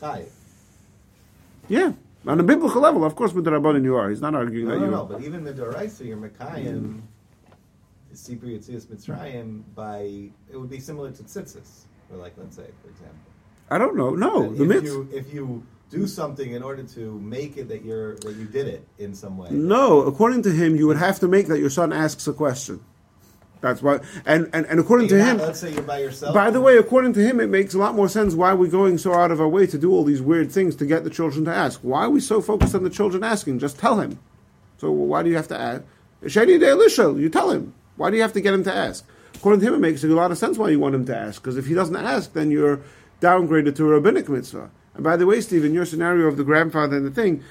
[0.00, 0.28] chayiv.
[1.68, 1.92] Yeah,
[2.26, 4.10] on a biblical level, of course, with the rabbanon you are.
[4.10, 4.90] He's not arguing no, that no, you.
[4.90, 7.00] No, but even the doraisa, you're mekayim.
[8.14, 12.90] Sipur Yitzias Mitzrayim by it would be similar to tzitzis, or like let's say, for
[12.90, 13.18] example.
[13.70, 14.10] I don't know.
[14.10, 18.16] No, the if you if you do something in order to make it that you're
[18.16, 19.50] that you did it in some way.
[19.50, 22.80] No, according to him, you would have to make that your son asks a question.
[23.64, 26.34] That's why, and, and, and according to him, let's say you're by yourself.
[26.34, 28.98] By the way, according to him, it makes a lot more sense why we're going
[28.98, 31.46] so out of our way to do all these weird things to get the children
[31.46, 31.80] to ask.
[31.80, 33.60] Why are we so focused on the children asking?
[33.60, 34.18] Just tell him.
[34.76, 35.82] So why do you have to ask?
[36.24, 37.72] Shani de Elisha, you tell him.
[37.96, 39.02] Why do you have to get him to ask?
[39.34, 41.40] According to him, it makes a lot of sense why you want him to ask.
[41.40, 42.82] Because if he doesn't ask, then you're
[43.22, 44.68] downgraded to a rabbinic mitzvah.
[44.92, 47.42] And by the way, Steve, in your scenario of the grandfather and the thing,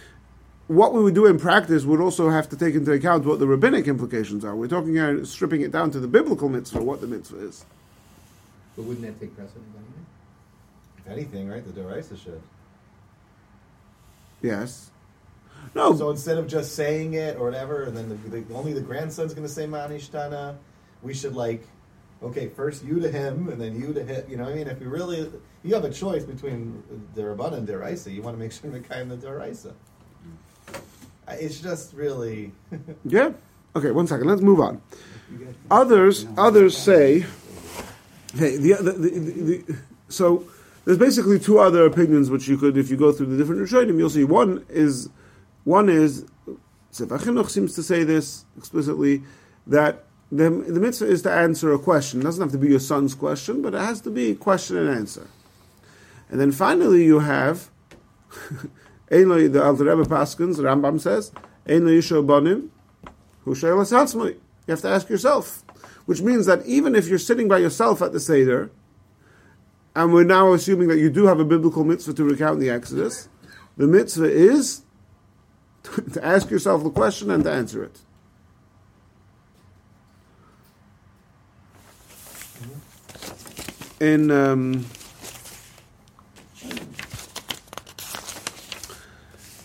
[0.68, 3.48] what we would do in practice would also have to take into account what the
[3.48, 4.56] rabbinic implications are.
[4.56, 7.66] We're talking here, stripping it down to the biblical mitzvah, what the mitzvah is.
[8.76, 10.06] But wouldn't that take precedence anyway?
[10.98, 11.66] If anything, right?
[11.66, 12.42] The Doraisa should.
[14.42, 14.90] Yes.
[15.76, 15.96] No.
[15.96, 19.34] So instead of just saying it or whatever, and then the, the, only the grandson's
[19.34, 20.56] going to say Manishtana,
[21.02, 21.68] we should like,
[22.22, 24.24] okay, first you to him, and then you to him.
[24.30, 25.30] You know, what I mean, if you really,
[25.64, 26.84] you have a choice between
[27.16, 29.74] the Rabban and Deraisa, you want to make sure to kind the Deraisa.
[31.30, 32.52] It's just really.
[33.06, 33.32] yeah.
[33.76, 33.92] Okay.
[33.92, 34.28] One second.
[34.28, 34.82] Let's move on.
[35.72, 36.28] Others.
[36.38, 37.26] Others say.
[38.36, 39.76] hey, The, the, the, the,
[40.10, 40.46] so
[40.86, 43.98] there's basically two other opinions which you could, if you go through the different Rishonim,
[43.98, 44.24] you'll see.
[44.24, 45.10] One is,
[45.64, 46.26] one is,
[46.92, 49.24] Sefer seems to say this explicitly
[49.66, 52.20] that the, the mitzvah is to answer a question.
[52.20, 54.90] It doesn't have to be your son's question, but it has to be question and
[54.90, 55.28] answer.
[56.30, 57.70] And then finally, you have
[59.22, 61.32] The Alter Rebbe Paskins, Rambam says,
[61.68, 62.70] Ein lo yisho bonim,
[63.44, 64.34] hu she'elas atzmai.
[64.34, 65.64] You have to ask yourself,
[66.06, 68.72] which means that even if you're sitting by yourself at the seder,
[69.96, 73.30] and we're now assuming that you do have a biblical mitzvah to recount the Exodus,
[73.78, 74.82] the mitzvah is
[75.84, 78.00] to ask yourself the question and to answer it.
[84.00, 84.86] In um,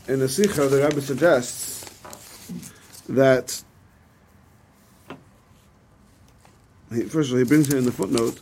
[0.09, 1.85] in the Sikha, the Rebbe suggests
[3.09, 3.63] that
[6.93, 8.41] he, first of all, he brings it in the footnote.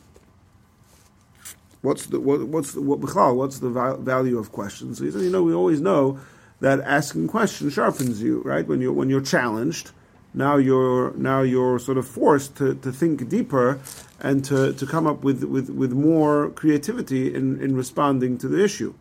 [1.82, 3.00] What's the what, what's the what,
[3.36, 4.98] what's the val- value of questions?
[4.98, 6.18] So he says, you know, we always know
[6.60, 8.66] that asking questions sharpens you, right?
[8.66, 9.90] When you when you're challenged,
[10.34, 13.80] now you're now you're sort of forced to, to think deeper
[14.20, 18.64] and to, to come up with, with, with more creativity in, in responding to the
[18.64, 18.94] issue.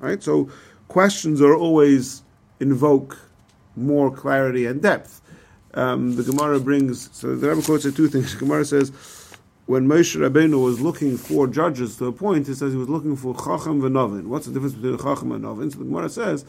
[0.00, 0.22] Right?
[0.22, 0.48] So
[0.92, 2.22] questions are always
[2.60, 3.18] invoke
[3.76, 5.22] more clarity and depth.
[5.72, 8.34] Um, the Gemara brings so the Rebbe quotes two things.
[8.34, 8.92] The Gemara says
[9.64, 13.34] when Moshe Rabbeinu was looking for judges to appoint, he says he was looking for
[13.34, 14.26] Chacham and Novin.
[14.26, 15.72] What's the difference between Chacham and Novin?
[15.72, 16.44] So the Gemara says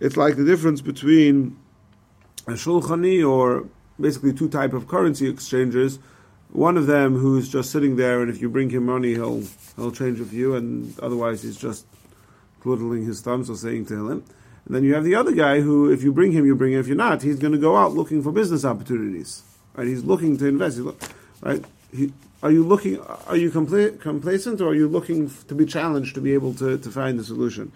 [0.00, 1.56] it's like the difference between
[2.46, 3.68] a shulchani or
[3.98, 5.98] basically two type of currency exchanges.
[6.52, 9.42] One of them who's just sitting there, and if you bring him money, he'll
[9.74, 11.86] he'll change with you, and otherwise he's just
[12.64, 14.24] twiddling his thumbs or saying to him.
[14.64, 16.80] And then you have the other guy who, if you bring him, you bring him.
[16.80, 19.42] If you're not, he's going to go out looking for business opportunities.
[19.74, 19.86] Right?
[19.86, 20.78] He's looking to invest.
[20.78, 20.98] Look,
[21.42, 21.62] right?
[21.94, 22.98] He, are you looking?
[23.00, 26.78] Are you compla- complacent, or are you looking to be challenged to be able to,
[26.78, 27.70] to find the solution?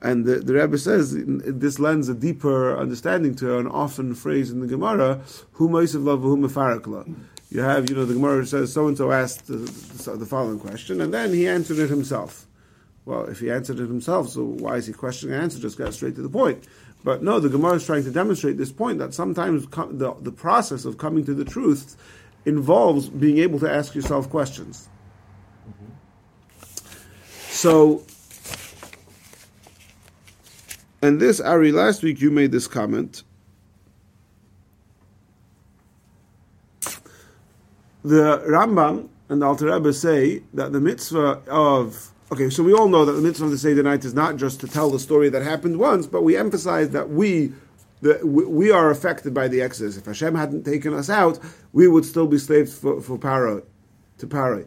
[0.00, 4.60] And the, the Rebbe says this lends a deeper understanding to an often phrase in
[4.60, 5.20] the Gemara,
[5.52, 7.14] "Hu moisav love, hu mefarakla."
[7.50, 9.56] You have, you know, the Gemara says so and so asked the,
[10.16, 12.45] the following question, and then he answered it himself.
[13.06, 15.60] Well, if he answered it himself, so why is he questioning the answer?
[15.60, 16.64] Just get straight to the point.
[17.04, 20.84] But no, the Gemara is trying to demonstrate this point that sometimes the, the process
[20.84, 21.96] of coming to the truth
[22.46, 24.88] involves being able to ask yourself questions.
[25.68, 25.92] Mm-hmm.
[27.50, 28.02] So,
[31.00, 33.22] and this, Ari, last week you made this comment.
[38.02, 42.88] The Rambam and the Alter Rebbe say that the mitzvah of okay, so we all
[42.88, 45.28] know that the mitzvah of the Seder night is not just to tell the story
[45.28, 47.52] that happened once, but we emphasize that we
[48.02, 49.96] we, we are affected by the Exodus.
[49.96, 51.38] If Hashem hadn't taken us out,
[51.72, 53.64] we would still be slaves for, for Paro,
[54.18, 54.66] to Paro.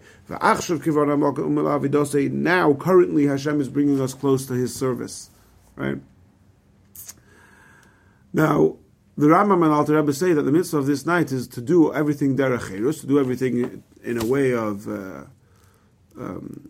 [2.32, 5.30] Now, currently, Hashem is bringing us close to His service,
[5.76, 6.00] right?
[8.34, 8.78] Now,
[9.18, 11.94] the Rambam and Alter Rebbe say that the mitzvah of this night is to do
[11.94, 15.26] everything derech to do everything in a way of uh,
[16.18, 16.70] um,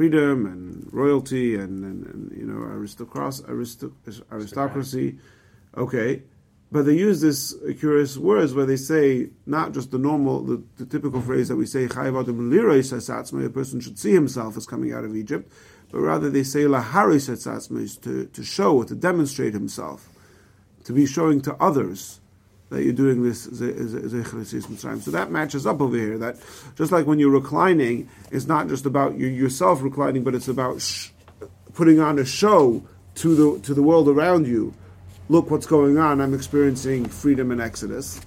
[0.00, 3.92] freedom and royalty and, and, and you know aristocracy, aristo-
[4.32, 5.18] aristocracy.
[5.76, 6.22] Okay,
[6.72, 10.86] but they use this curious words where they say not just the normal, the, the
[10.86, 14.94] typical phrase that we say "chayav adam lirois a person should see himself as coming
[14.94, 15.52] out of Egypt,
[15.92, 20.08] but rather they say "laharis hasatzmai," to to show, or to demonstrate himself,
[20.82, 22.19] to be showing to others
[22.70, 25.02] that you're doing this Zecher Mitzrayim.
[25.02, 26.16] So that matches up over here.
[26.18, 26.36] That
[26.76, 30.80] just like when you're reclining, it's not just about you yourself reclining, but it's about
[30.80, 31.10] sh-
[31.74, 32.82] putting on a show
[33.16, 34.72] to the to the world around you.
[35.28, 36.20] Look what's going on.
[36.20, 38.20] I'm experiencing freedom and exodus.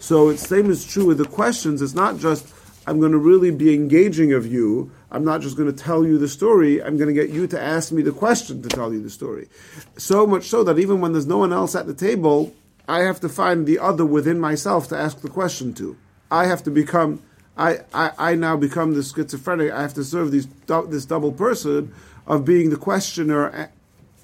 [0.00, 1.80] So it's same is true with the questions.
[1.80, 2.52] It's not just
[2.88, 4.92] I'm going to really be engaging of you.
[5.12, 6.82] I'm not just going to tell you the story.
[6.82, 9.48] I'm going to get you to ask me the question to tell you the story.
[9.96, 12.52] So much so that even when there's no one else at the table,
[12.88, 15.96] I have to find the other within myself to ask the question to.
[16.30, 17.22] I have to become,
[17.56, 19.72] I, I, I now become the schizophrenic.
[19.72, 20.46] I have to serve these,
[20.88, 21.92] this double person
[22.26, 23.70] of being the questioner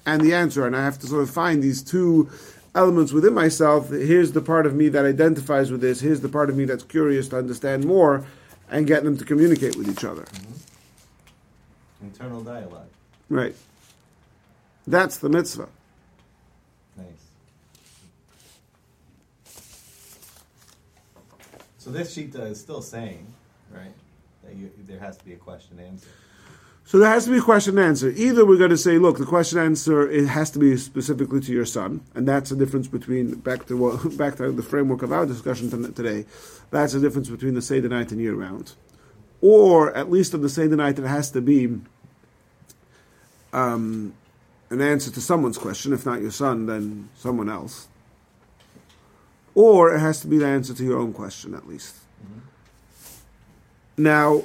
[0.05, 0.65] and the answer.
[0.65, 2.29] And I have to sort of find these two
[2.75, 3.89] elements within myself.
[3.89, 6.01] Here's the part of me that identifies with this.
[6.01, 8.25] Here's the part of me that's curious to understand more
[8.69, 10.23] and get them to communicate with each other.
[10.23, 12.07] Mm-hmm.
[12.07, 12.87] Internal dialogue.
[13.29, 13.55] Right.
[14.85, 15.69] That's the mitzvah.
[16.97, 17.05] Nice.
[21.83, 23.27] So this sheet is still saying,
[23.69, 23.91] right,
[24.45, 26.07] that you, there has to be a question and answer.
[26.85, 28.09] So there has to be a question and answer.
[28.11, 31.51] Either we're going to say, look, the question answer it has to be specifically to
[31.51, 35.11] your son, and that's the difference between back to what, back to the framework of
[35.11, 36.25] our discussion today.
[36.71, 38.75] That's the difference between the Seder night and year round,
[39.41, 41.81] or at least on the Seder night, it has to be
[43.51, 44.13] um,
[44.69, 45.91] an answer to someone's question.
[45.91, 47.89] If not your son, then someone else,
[49.55, 51.95] or it has to be the answer to your own question at least.
[53.97, 54.43] Now.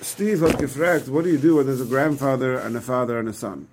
[0.00, 3.28] Steve hat gefragt, what do you do when there's a grandfather and a father and
[3.28, 3.68] a son?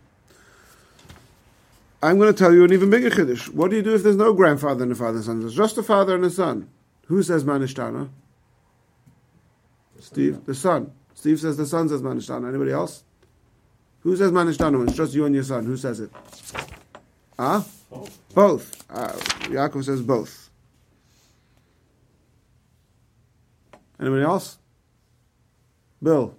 [2.03, 3.49] I'm going to tell you an even bigger chiddush.
[3.49, 5.39] What do you do if there's no grandfather and a father and a son?
[5.39, 6.70] There's just a father and a son.
[7.08, 8.10] Who says manishtana?
[9.99, 10.91] Steve, the son.
[11.16, 12.49] Steve says the son says manishtana.
[12.49, 13.03] Anybody else?
[14.01, 15.66] Who says manishtana when it's just you and your son?
[15.66, 16.12] Who says it?
[17.39, 17.64] Huh?
[17.90, 18.20] Both.
[18.34, 18.86] Both.
[18.90, 19.14] Uh,
[19.50, 20.50] Yaakov says both.
[24.00, 24.58] Anybody else?
[26.02, 26.36] Bill.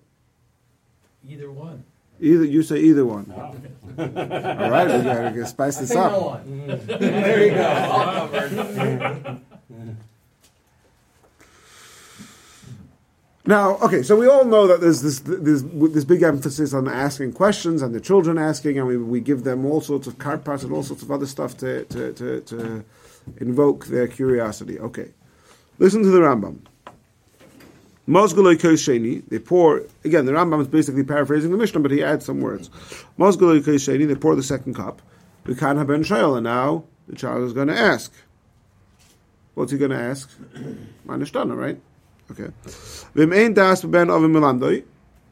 [1.29, 1.85] Either one.
[2.21, 3.33] Either you say either one.
[3.99, 6.45] All right, we gotta spice this No up.
[6.47, 6.67] one.
[6.87, 7.69] there you go.
[7.93, 9.41] All covered.
[13.49, 17.33] Now, okay, so we all know that there's this this this big emphasis on asking
[17.33, 20.71] questions and the children asking, and we, we give them all sorts of karpas and
[20.71, 22.85] all sorts of other stuff to, to, to, to
[23.39, 24.79] invoke their curiosity.
[24.79, 25.13] Okay,
[25.79, 26.59] listen to the Rambam.
[28.07, 32.27] Mosguloi Sheni, they pour, again, the Rambam is basically paraphrasing the Mishnah, but he adds
[32.27, 32.69] some words.
[33.19, 35.01] Mosguloi they pour the second cup.
[35.47, 38.13] We can't have ben Shail, and now the child is going to ask.
[39.55, 40.31] What's he going to ask?
[41.07, 41.81] Manishtana, right?
[42.31, 42.53] Okay.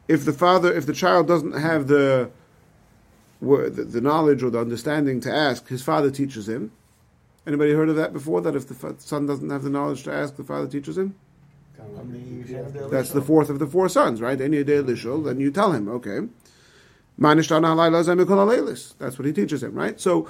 [0.07, 2.29] If the father, if the child doesn't have the,
[3.41, 6.71] the knowledge or the understanding to ask, his father teaches him.
[7.45, 8.41] Anybody heard of that before?
[8.41, 11.15] That if the son doesn't have the knowledge to ask, the father teaches him.
[12.89, 14.39] That's the fourth of the four sons, right?
[14.39, 16.27] Any day lishul, then you tell him, okay.
[17.19, 17.49] That's
[19.17, 19.99] what he teaches him, right?
[19.99, 20.29] So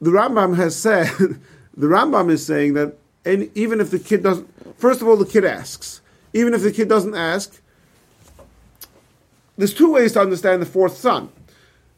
[0.00, 1.06] the Rambam has said,
[1.76, 4.48] the Rambam is saying that and even if the kid doesn't,
[4.78, 6.00] first of all, the kid asks.
[6.32, 7.60] Even if the kid doesn't ask,
[9.56, 11.30] there's two ways to understand the fourth son.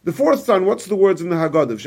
[0.02, 1.80] The fourth son, what's the words in the Haggadah?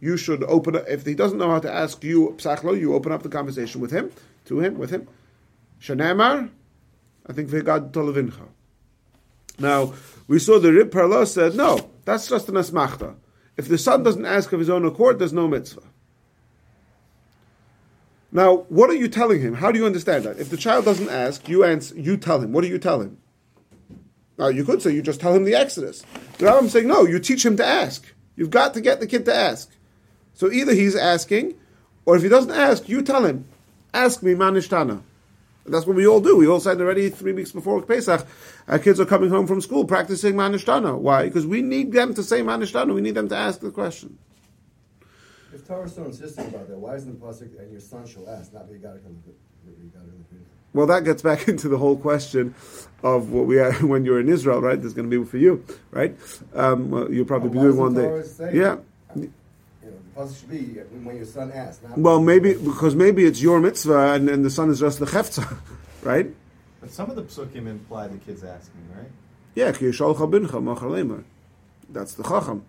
[0.00, 0.84] You should open it.
[0.88, 2.36] If he doesn't know how to ask you
[2.74, 4.10] you open up the conversation with him,
[4.46, 5.06] to him, with him.
[5.80, 6.50] Shanamar,
[7.26, 8.48] I think v'gad tolavincha.
[9.60, 9.94] Now,
[10.26, 13.14] we saw the Rib Parla said, no, that's just an asmachta.
[13.56, 15.82] If the son doesn't ask of his own accord, there's no mitzvah.
[18.34, 19.52] Now, what are you telling him?
[19.52, 20.38] How do you understand that?
[20.38, 22.52] If the child doesn't ask, you answer, you tell him.
[22.52, 23.18] What do you tell him?
[24.38, 26.02] Now, you could say you just tell him the Exodus.
[26.38, 28.04] The Rambam saying, no, you teach him to ask.
[28.34, 29.70] You've got to get the kid to ask.
[30.32, 31.54] So either he's asking,
[32.06, 33.46] or if he doesn't ask, you tell him,
[33.92, 35.02] ask me manishtana.
[35.66, 36.38] That's what we all do.
[36.38, 38.26] We all said already three weeks before Pesach,
[38.66, 40.98] our kids are coming home from school practicing manishtana.
[40.98, 41.26] Why?
[41.26, 42.94] Because we need them to say manishtana.
[42.94, 44.18] We need them to ask the question.
[45.54, 48.28] If Torah is so insistent about that, why isn't the pasuk and your son shall
[48.28, 49.22] ask, not that you got to come
[49.66, 50.12] you got to
[50.72, 52.54] Well, that gets back into the whole question
[53.02, 54.80] of what we are when you're in Israel, right?
[54.80, 56.16] There's going to be for you, right?
[56.54, 58.38] Um, well, you'll probably be doing one doesn't day.
[58.38, 58.76] Torah say Yeah.
[59.14, 59.30] You
[59.82, 61.82] know, the pasuk should be when your son asks.
[61.82, 65.06] Not Well, maybe because maybe it's your mitzvah and, and the son is just the
[65.06, 65.58] chefza,
[66.02, 66.30] right?
[66.80, 69.10] But some of the psukim imply the kid's asking, right?
[69.54, 71.24] Yeah, ki yishalcha bincha.
[71.90, 72.64] That's the chacham.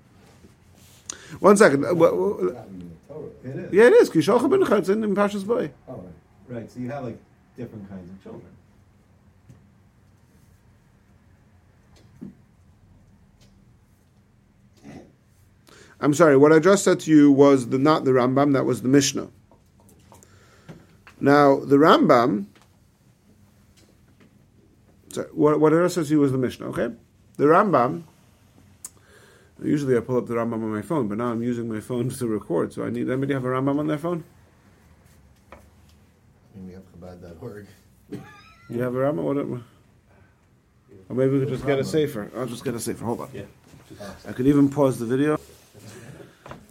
[1.40, 1.86] One second.
[1.86, 3.28] Uh, wha- wha- not in the Torah.
[3.44, 3.74] It is.
[3.74, 4.10] Yeah, it is.
[4.10, 4.80] Ki yishalcha bincha.
[4.80, 5.72] It's in, in Pashas Boy.
[5.88, 6.04] Oh, right.
[6.50, 7.18] Right, so you have like
[7.58, 8.50] different kinds of children.
[16.00, 16.36] I'm sorry.
[16.36, 18.54] What I just said to you was the not the Rambam.
[18.54, 19.30] That was the Mishnah.
[21.20, 22.46] Now the Rambam.
[25.14, 26.68] Sorry, what, what I just said to you was the Mishnah.
[26.68, 26.90] Okay,
[27.38, 28.04] the Rambam.
[29.64, 32.10] Usually I pull up the Rambam on my phone, but now I'm using my phone
[32.10, 32.74] to record.
[32.74, 34.24] So I need anybody have a Rambam on their phone?
[36.56, 37.68] And we have Chabad.org.
[38.70, 39.24] You have a Rambam?
[39.24, 39.64] What?
[41.10, 42.32] Or maybe we could just get a sefer.
[42.36, 43.06] I'll just get a sefer.
[43.06, 43.30] Hold on.
[43.34, 43.44] Yeah.
[44.28, 45.40] I could even pause the video.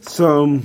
[0.01, 0.61] So,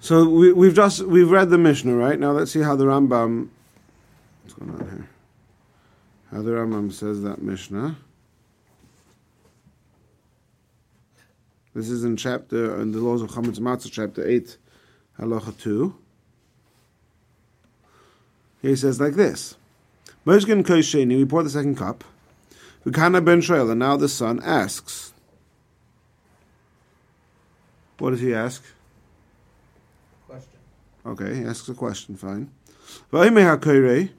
[0.00, 2.18] so we, we've just we've read the Mishnah, right?
[2.18, 3.48] Now let's see how the Rambam.
[4.42, 5.08] What's going on here?
[6.30, 7.96] How the Rambam says that Mishnah.
[11.74, 14.58] This is in chapter in the laws of Chametz Matzah, chapter eight,
[15.18, 15.96] halacha two.
[18.60, 19.56] He says like this:
[20.26, 22.04] Meshkin kosheni, we pour the second cup.
[22.84, 25.14] V'kana ben shoel, and now the son asks.
[27.98, 28.62] What does he ask?
[30.26, 30.58] Question.
[31.06, 32.50] Okay, he asks a question, fine.
[33.12, 34.10] V'oimei ha-koirei,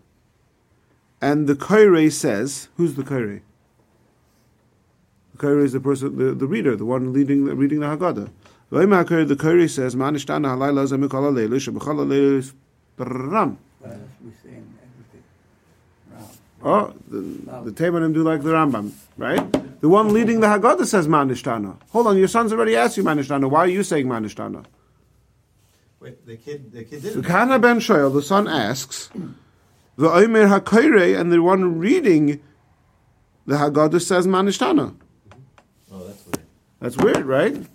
[1.22, 3.42] and the koirei says, who's the koirei?
[5.34, 8.30] The koirei is the person, the, the reader, the one leading, reading the Haggadah.
[8.70, 12.54] The koirei says, Ma nishtana halayla ze mikol ha-leilu, shebechol ha-leilu is
[12.98, 13.58] ram.
[13.82, 15.24] That's we saying everything.
[16.12, 16.26] Ram.
[16.64, 19.52] Oh, the, the Temanim do like the Rambam, right?
[19.82, 21.78] The one leading the Haggadah says Manishtana.
[21.90, 23.50] Hold on, your son's already asked you Manishtana.
[23.50, 24.66] Why are you saying Manishtana?
[26.00, 27.24] Wait, the kid, the kid The didn't.
[27.24, 29.10] Kana ben Shoel, the son asks,
[29.98, 32.42] the Omer HaKoire, and the one reading
[33.46, 34.96] the Haggadah says Manishtana.
[36.84, 37.26] That's weird.
[37.26, 37.66] Right?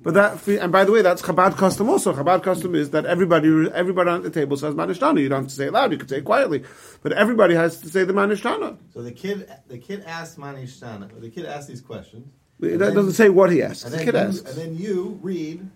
[0.00, 2.12] But that, and by the way, that's Chabad custom also.
[2.12, 5.20] Chabad custom is that everybody, everybody at the table says Manishtana.
[5.20, 6.62] You don't have to say it loud; you can say it quietly.
[7.02, 8.76] But everybody has to say the Manishtana.
[8.92, 11.20] So the kid, the kid asked Manishtana.
[11.20, 12.28] The kid asked these questions.
[12.60, 13.84] That then- doesn't say what he asks.
[13.84, 14.48] And The then, kid you, asks.
[14.50, 15.68] and then you read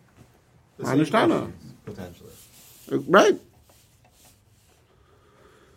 [0.76, 1.50] the Manishtana.
[1.84, 2.30] potentially.
[2.92, 3.38] Uh, right.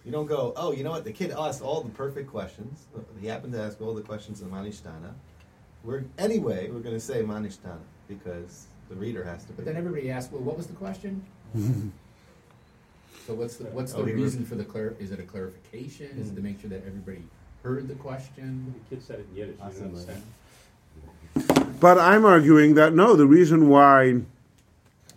[0.06, 1.04] You don't go, oh, you know what?
[1.04, 2.86] The kid asked all the perfect questions.
[3.22, 5.14] He happened to ask all the questions in Manishtana.
[5.84, 9.54] We're anyway, we're going to say Manishtana because the reader has to.
[9.54, 11.24] But then everybody asks, well, what was the question?
[13.26, 14.94] so what's the what's oh, the Oh, reason was- for the clar?
[15.00, 16.08] Is it a clarification?
[16.20, 16.48] Is it to hmm.
[16.48, 17.24] make sure that everybody
[17.64, 18.76] heard the question?
[18.90, 19.58] The kid said it in Yiddish.
[19.58, 19.80] You Awesome.
[19.80, 20.24] don't understand.
[21.80, 24.22] But I'm arguing that no, the reason why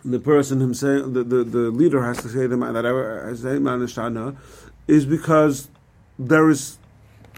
[0.03, 3.57] the person himself, the, the, the leader has to say the ma- that I say
[3.59, 4.35] Manishtana,
[4.87, 5.69] is because
[6.17, 6.77] there is.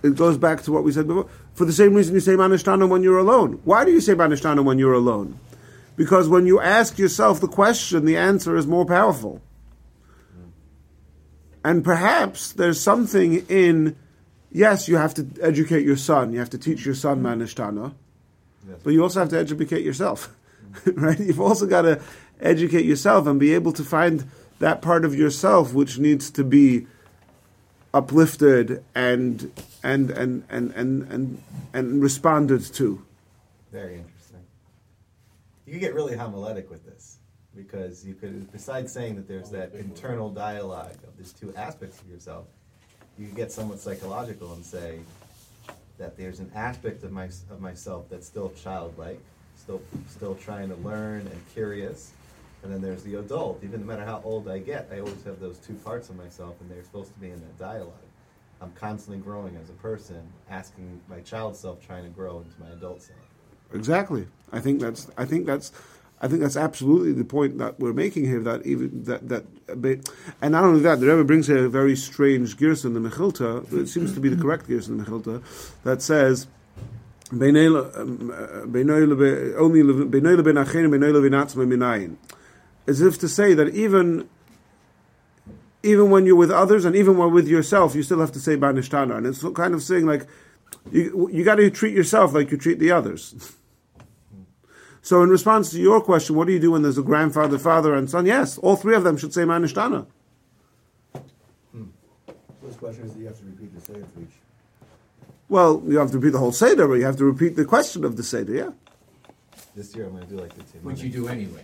[0.04, 1.28] It goes back to what we said before.
[1.58, 3.60] For the same reason you say Manishtana when you're alone.
[3.64, 5.40] Why do you say Manishtana when you're alone?
[5.96, 9.42] Because when you ask yourself the question, the answer is more powerful.
[11.64, 13.96] And perhaps there's something in,
[14.52, 17.96] yes, you have to educate your son, you have to teach your son Manishtana.
[18.70, 18.78] Yes.
[18.84, 20.38] But you also have to educate yourself,
[20.86, 21.20] right?
[21.20, 22.00] You've also got to
[22.40, 24.30] educate yourself and be able to find
[24.60, 26.86] that part of yourself which needs to be
[27.94, 29.52] uplifted and
[29.84, 33.04] and and and and and, and responded to.
[33.72, 34.42] Very interesting.
[35.66, 37.18] You could get really homiletic with this
[37.56, 42.08] because you could, besides saying that there's that internal dialogue of these two aspects of
[42.08, 42.46] yourself,
[43.18, 45.00] you could get somewhat psychological and say
[45.98, 49.20] that there's an aspect of my of myself that's still childlike,
[49.58, 52.12] still still trying to learn and curious,
[52.68, 53.64] and then there's the adult.
[53.64, 56.56] Even no matter how old I get, I always have those two parts of myself,
[56.60, 57.94] and they're supposed to be in that dialogue.
[58.62, 62.70] I'm constantly growing as a person, asking my child self trying to grow into my
[62.72, 63.20] adult self.
[63.74, 64.28] Exactly.
[64.52, 65.10] I think that's.
[65.18, 65.72] I think that's.
[66.20, 68.42] I think that's absolutely the point that we're making here.
[68.42, 69.46] That even that that,
[70.42, 73.72] and not only that, the Rebbe brings a very strange girsa in the Mechilta.
[73.72, 75.42] It seems to be the correct girsa in the Mechilta
[75.86, 76.48] that says.
[77.32, 78.66] "Beinei le- um, uh,
[79.60, 79.84] only
[82.88, 84.30] As if to say that even
[85.84, 88.56] even when you're with others and even when with yourself, you still have to say
[88.56, 89.18] Manishtana.
[89.18, 90.26] And it's kind of saying like
[90.92, 93.56] you you got to treat yourself like you treat the others.
[95.02, 97.96] So, in response to your question, what do you do when there's a grandfather, father,
[97.96, 98.26] and son?
[98.26, 100.06] Yes, all three of them should say Manishtana.
[101.72, 101.86] Hmm.
[102.62, 104.36] First question is, do you have to repeat the same for each?
[105.48, 108.04] Well, you have to repeat the whole Seder, but you have to repeat the question
[108.04, 108.72] of the Seder, yeah?
[109.78, 110.80] This year I'm going to do like the two.
[110.80, 111.64] Which you do anyway.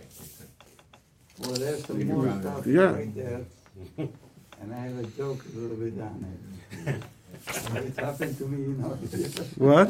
[1.40, 2.92] Well, there's some more stuff Yeah.
[2.94, 3.40] right there.
[4.60, 6.24] And I have a joke a little bit on
[6.86, 7.02] it.
[7.86, 8.96] It happened to me, you know.
[9.58, 9.88] What?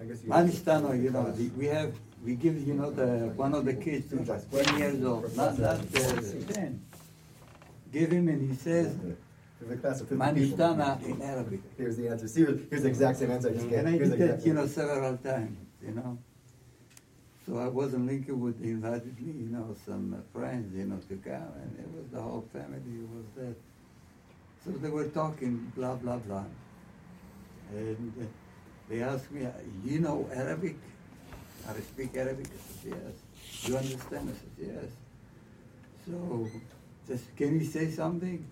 [0.00, 0.30] I guess you.
[0.30, 1.92] Manistano, you know, the, we have,
[2.24, 5.76] we give, you know, the, one of the kids who's ten years old, not, not
[5.76, 6.20] uh,
[6.54, 6.80] ten.
[7.92, 8.96] Give him and he says,
[9.60, 10.56] There's a class of 50 people.
[10.58, 11.60] Manistana in Arabic.
[11.76, 12.26] Here's the answer.
[12.26, 13.78] See, here's the exact same answer I just gave.
[13.80, 15.56] And I Here's did the that, exact you know, several times,
[15.86, 16.18] you know.
[17.60, 20.98] I was in Lincoln with, they invited me, you know, some uh, friends, you know,
[21.08, 22.80] to come, and it was the whole family
[23.14, 23.54] was there.
[24.64, 26.44] So they were talking, blah, blah, blah.
[27.72, 28.24] And uh,
[28.88, 29.50] they asked me, uh,
[29.84, 30.76] you know Arabic?
[31.68, 32.46] I speak Arabic?
[32.46, 33.68] I said, yes.
[33.68, 34.30] You understand?
[34.30, 34.90] I said, yes.
[36.06, 36.48] So,
[37.06, 38.44] just, can you say something?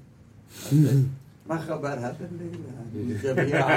[0.50, 1.10] I said,
[1.49, 3.67] ما خبر هذا الليل جميع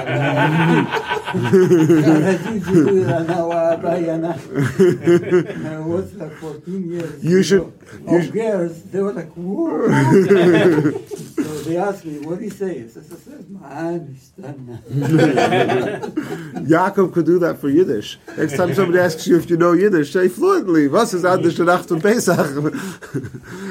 [3.17, 9.01] أنا وأباينا I was like 14 years You should- know, you of should- girls they
[9.01, 9.87] were like whoa
[11.35, 13.03] so they asked me what do you say I said
[13.63, 13.99] I
[14.35, 14.81] said man
[16.73, 18.09] Yaakov could do that for Yiddish.
[18.37, 20.87] Next time somebody asks you if you know Yiddish, say fluently.
[20.87, 22.49] Was is Adish Nacht und Pesach?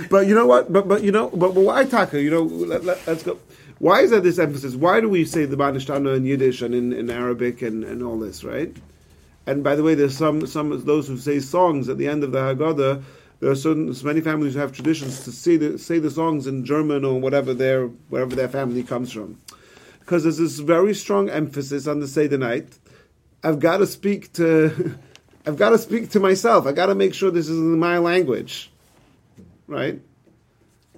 [0.10, 0.72] But you know what?
[0.72, 2.18] But but you know, but, but why Taka?
[2.26, 2.42] You know,
[2.72, 3.38] let, let, let's go.
[3.81, 4.75] Why is that this emphasis?
[4.75, 8.19] Why do we say the Manishtana in Yiddish and in, in Arabic and, and all
[8.19, 8.71] this, right?
[9.47, 12.31] And by the way, there's some some those who say songs at the end of
[12.31, 13.01] the Haggadah.
[13.39, 16.63] There are certain many families who have traditions to say the say the songs in
[16.63, 19.41] German or whatever their wherever their family comes from,
[20.01, 22.77] because there's this very strong emphasis on the Seder night.
[23.43, 24.95] I've got to speak to,
[25.47, 26.67] I've got to speak to myself.
[26.67, 28.69] I got to make sure this is in my language,
[29.65, 29.99] right?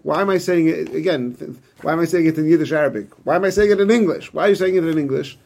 [0.02, 1.62] Why am I saying it again?
[1.84, 3.10] Why am I saying it in Yiddish Arabic?
[3.26, 4.34] Why am I saying it in English?
[4.34, 5.38] Why are you saying it in English?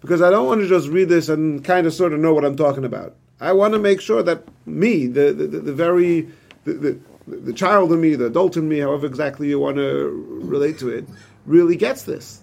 [0.00, 2.44] Because I don't want to just read this and kind of sort of know what
[2.44, 3.14] I'm talking about.
[3.40, 6.28] I want to make sure that me, the the, the, the very
[6.64, 10.40] the, the the child in me, the adult in me, however exactly you want to
[10.42, 11.06] relate to it,
[11.44, 12.42] really gets this.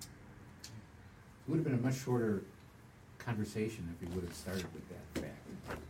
[0.00, 2.42] It would have been a much shorter
[3.18, 5.80] conversation if we would have started with that fact.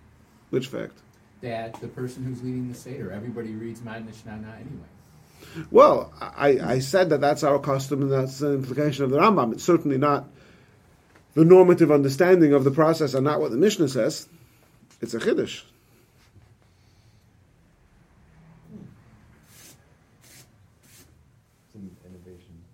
[0.50, 0.98] Which fact?
[1.42, 5.64] That the person who's leading the Seder, everybody reads Mad Nishnana anyway.
[5.70, 9.52] Well, I, I said that that's our custom and that's the implication of the Rambam.
[9.52, 10.28] It's certainly not
[11.34, 14.28] the normative understanding of the process and not what the Mishnah says.
[15.00, 15.62] It's a chiddush.
[21.64, 22.64] It's an innovation.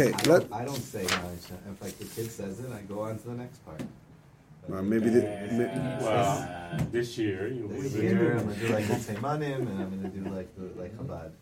[0.00, 1.50] Okay, I let, don't, I don't say Manish.
[1.72, 3.82] If like the kid says it, I go on to the next part.
[4.68, 8.86] well, maybe the, ma- well, this year you This will year, I'm gonna do like
[8.86, 11.32] the Teimanim, and I'm gonna do like the like Chabad.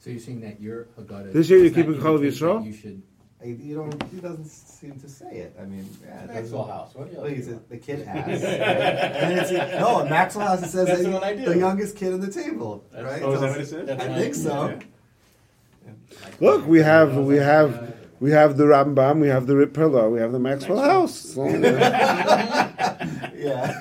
[0.00, 1.32] So you're saying that your Haggadah.
[1.32, 2.66] This year you're does not keeping Chol of indicate that Yisrael?
[2.66, 3.02] You should.
[3.42, 4.02] I, you don't.
[4.10, 5.56] He doesn't seem to say it.
[5.58, 7.20] I mean, yeah, it Maxwell doesn't- House, what do you?
[7.22, 8.28] Well, he's a, the kid asks.
[8.28, 9.50] and then it's,
[9.80, 11.52] no, Maxwell House it says That's that what I he- do.
[11.54, 13.22] the youngest kid in the table, That's- right?
[13.22, 14.00] Oh, is that what So- it said?
[14.02, 14.78] I think so.
[16.44, 16.50] Yeah.
[16.50, 20.20] look, we have we have we have the Rambam, we have the Rip Pillar, we
[20.20, 21.34] have the Maxwell House.
[21.34, 21.46] So,
[23.44, 23.80] Yeah.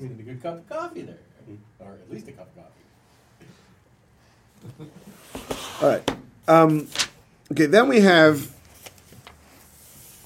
[0.00, 1.18] We need a good cup of coffee there,
[1.80, 2.62] or at least a cup of
[4.78, 4.90] coffee.
[5.82, 6.10] all right.
[6.46, 6.88] Um,
[7.52, 8.54] okay, then we have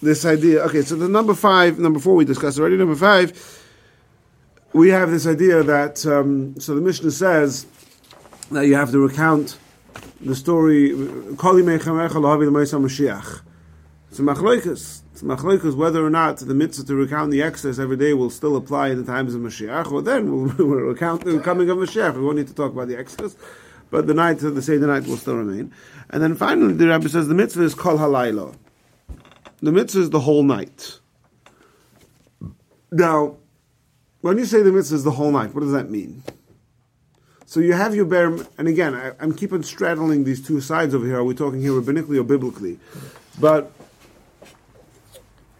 [0.02, 0.60] this idea.
[0.64, 2.76] Okay, so the number five, number four we discussed already.
[2.76, 3.32] Number five,
[4.72, 7.66] we have this idea that um, so the Mishnah says
[8.50, 9.56] that you have to recount
[10.24, 10.90] the story.
[11.36, 13.42] Kali mechamecha lahavi l'moisa Mashiach.
[14.10, 15.02] It's a machloikus.
[15.12, 18.30] It's a machloikus whether or not the mitzvah to recount the Exodus every day will
[18.30, 21.78] still apply in the times of Mashiach, or then we'll, we'll recount the coming of
[21.78, 22.14] Mashiach.
[22.14, 23.36] We won't need to talk about the Exodus,
[23.90, 25.72] but the night, the Seder night will still remain.
[26.10, 28.54] And then finally, the Rabbi says the mitzvah is kol halaylo.
[29.60, 30.98] The mitzvah is the whole night.
[32.90, 33.36] Now,
[34.20, 36.22] when you say the mitzvah is the whole night, what does that mean?
[37.52, 41.04] So you have your bare, and again, I, I'm keeping straddling these two sides over
[41.04, 41.18] here.
[41.18, 42.78] Are we talking here rabbinically or biblically?
[43.38, 43.70] But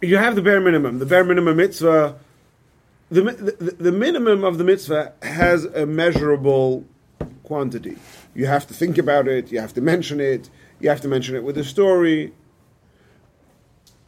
[0.01, 0.97] you have the bare minimum.
[0.97, 2.17] The bare minimum mitzvah,
[3.11, 6.83] the, the, the minimum of the mitzvah has a measurable
[7.43, 7.97] quantity.
[8.33, 11.35] You have to think about it, you have to mention it, you have to mention
[11.35, 12.33] it with a story.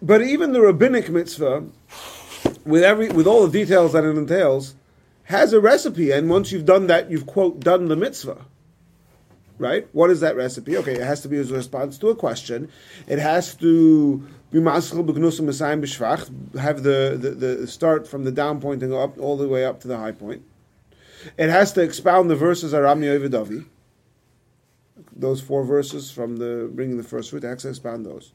[0.02, 1.66] But even the rabbinic mitzvah,
[2.66, 4.74] with every with all the details that it entails,
[5.26, 8.46] has a recipe, and once you've done that, you've quote done the mitzvah.
[9.58, 9.88] Right?
[9.94, 10.76] What is that recipe?
[10.78, 12.70] Okay, it has to be as a response to a question.
[13.08, 14.18] It has to
[14.52, 14.90] be have
[16.84, 19.80] the, the, the start from the down point and go up all the way up
[19.82, 20.44] to the high point.
[21.38, 23.66] It has to expound the verses Aram Yovedavi.
[25.16, 28.32] Those four verses from the bringing the first fruit, it has to expound those.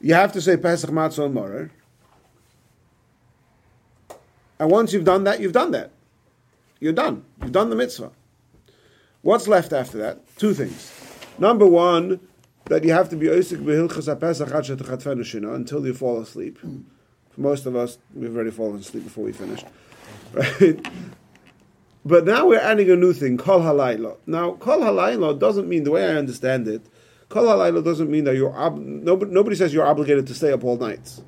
[0.00, 1.70] You have to say Pesach Matzah and Maror.
[4.60, 5.90] And once you've done that, you've done that.
[6.80, 7.24] You're done.
[7.42, 8.10] You've done the mitzvah.
[9.22, 10.36] What's left after that?
[10.36, 10.92] Two things.
[11.38, 12.20] Number one,
[12.66, 16.58] that you have to be oisik behilchas until you fall asleep.
[16.58, 19.66] For most of us, we've already fallen asleep before we finished.
[20.32, 20.80] Right?
[22.04, 24.16] But now we're adding a new thing, kol halayla.
[24.26, 26.82] Now, kol halayla doesn't mean, the way I understand it,
[27.28, 30.62] kol halayla doesn't mean that you're, ob- nobody, nobody says you're obligated to stay up
[30.62, 31.20] all night.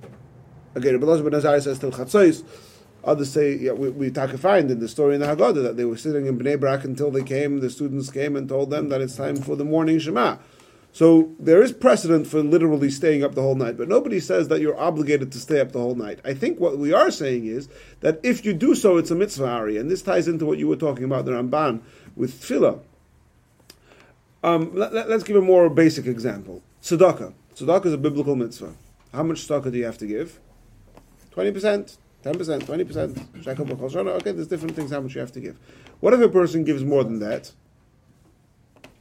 [0.76, 2.44] Okay, Rabbi Elazar ben says till chatzos.
[3.04, 5.96] Others say, yeah, we, we find in the story in the Haggadah that they were
[5.96, 9.16] sitting in Bnei Brak until they came, the students came and told them that it's
[9.16, 10.36] time for the morning Shema.
[10.92, 14.60] So there is precedent for literally staying up the whole night, but nobody says that
[14.60, 16.20] you're obligated to stay up the whole night.
[16.22, 17.68] I think what we are saying is
[18.00, 20.68] that if you do so, it's a mitzvah ari, and this ties into what you
[20.68, 21.80] were talking about the Ramban
[22.14, 22.80] with tefillah.
[24.44, 26.62] Um, let, us give a more basic example.
[26.82, 27.32] Tzedakah.
[27.56, 28.74] Tzedakah is a biblical mitzvah.
[29.14, 30.40] How much tzedakah do you have to give?
[31.34, 34.10] 20%, 10%, 20%, shekel b'chol shana.
[34.10, 35.58] Okay, there's different things how much you have to give.
[36.00, 37.52] What if a person gives more than that?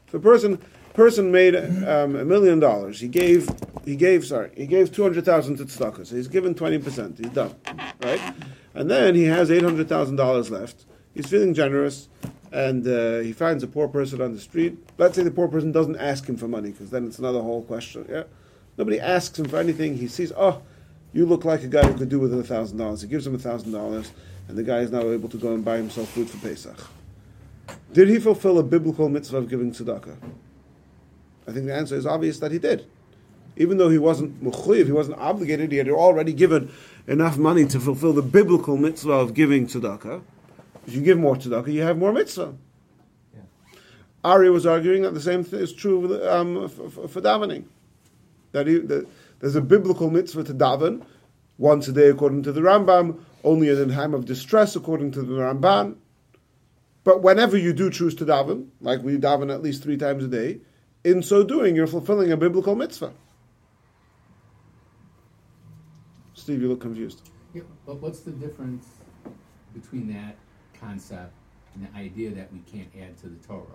[0.07, 0.59] If a person
[0.93, 2.99] person made um, a million dollars.
[2.99, 3.49] He gave,
[3.85, 6.05] he gave, sorry, he gave two hundred thousand to tzedakah.
[6.05, 7.17] So he's given twenty percent.
[7.17, 7.55] He's done,
[8.03, 8.21] right?
[8.73, 10.85] And then he has eight hundred thousand dollars left.
[11.13, 12.07] He's feeling generous,
[12.51, 14.77] and uh, he finds a poor person on the street.
[14.97, 17.63] Let's say the poor person doesn't ask him for money, because then it's another whole
[17.63, 18.05] question.
[18.09, 18.23] Yeah,
[18.77, 19.97] nobody asks him for anything.
[19.97, 20.61] He sees, oh,
[21.13, 23.01] you look like a guy who could do with a thousand dollars.
[23.01, 24.11] He gives him a thousand dollars,
[24.47, 26.77] and the guy is now able to go and buy himself food for Pesach.
[27.93, 30.17] Did he fulfill a biblical mitzvah of giving tzedakah?
[31.47, 32.85] I think the answer is obvious that he did.
[33.57, 36.71] Even though he wasn't mukhliv, he wasn't obligated, he had already given
[37.07, 40.21] enough money to fulfill the biblical mitzvah of giving tzedakah.
[40.87, 42.55] If you give more tzedakah, you have more mitzvah.
[43.33, 43.41] Yeah.
[44.23, 47.65] Ari was arguing that the same thing is true um, for, for, for davening.
[48.53, 49.07] That, he, that
[49.41, 51.03] there's a biblical mitzvah to daven
[51.57, 55.21] once a day according to the Rambam, only in a time of distress according to
[55.21, 55.95] the Ramban.
[57.03, 60.27] But whenever you do choose to daven, like we daven at least three times a
[60.27, 60.59] day,
[61.03, 63.11] in so doing, you're fulfilling a biblical mitzvah.
[66.35, 67.29] Steve, you look confused.
[67.53, 68.87] Yeah, but what's the difference
[69.73, 70.35] between that
[70.79, 71.33] concept
[71.73, 73.65] and the idea that we can't add to the Torah?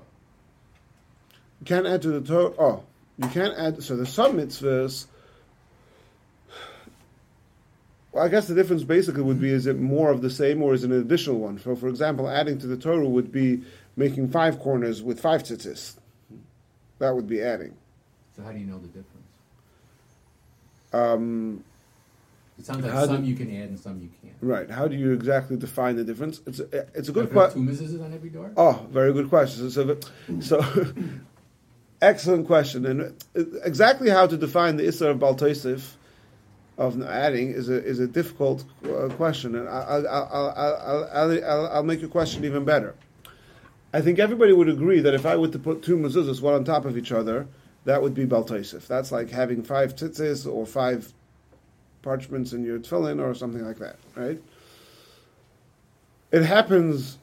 [1.60, 2.54] You can't add to the Torah.
[2.58, 2.84] Oh,
[3.18, 3.82] you can't add.
[3.82, 5.06] So the some mitzvahs.
[8.16, 10.72] Well, I guess the difference basically would be: is it more of the same, or
[10.72, 11.58] is it an additional one?
[11.58, 13.60] So, for example, adding to the Torah would be
[13.94, 15.96] making five corners with five tzitzis.
[16.98, 17.74] That would be adding.
[18.34, 19.26] So how do you know the difference?
[20.94, 21.62] Um,
[22.58, 24.34] It sounds like How do- some you can add and some you can't.
[24.40, 24.70] right.
[24.70, 26.40] How do you exactly define the difference?
[26.46, 27.66] It's a, it's a good question.
[27.66, 28.50] Two misses on every door.
[28.56, 29.70] Oh, very good question.
[29.70, 29.98] So,
[30.40, 30.64] so
[32.00, 32.86] excellent question.
[32.86, 33.22] And
[33.62, 35.96] exactly how to define the Isra of Baltoisif
[36.78, 41.66] of adding is a is a difficult uh, question, and I'll, I'll, I'll, I'll, I'll,
[41.68, 42.94] I'll, make your question even better.
[43.92, 46.64] I think everybody would agree that if I were to put two mezuzahs one on
[46.64, 47.46] top of each other,
[47.84, 48.86] that would be Baltoisif.
[48.86, 51.12] That's like having five tzitzis or five
[52.02, 54.40] parchments in your tefillin or something like that, right?
[56.30, 57.16] It happens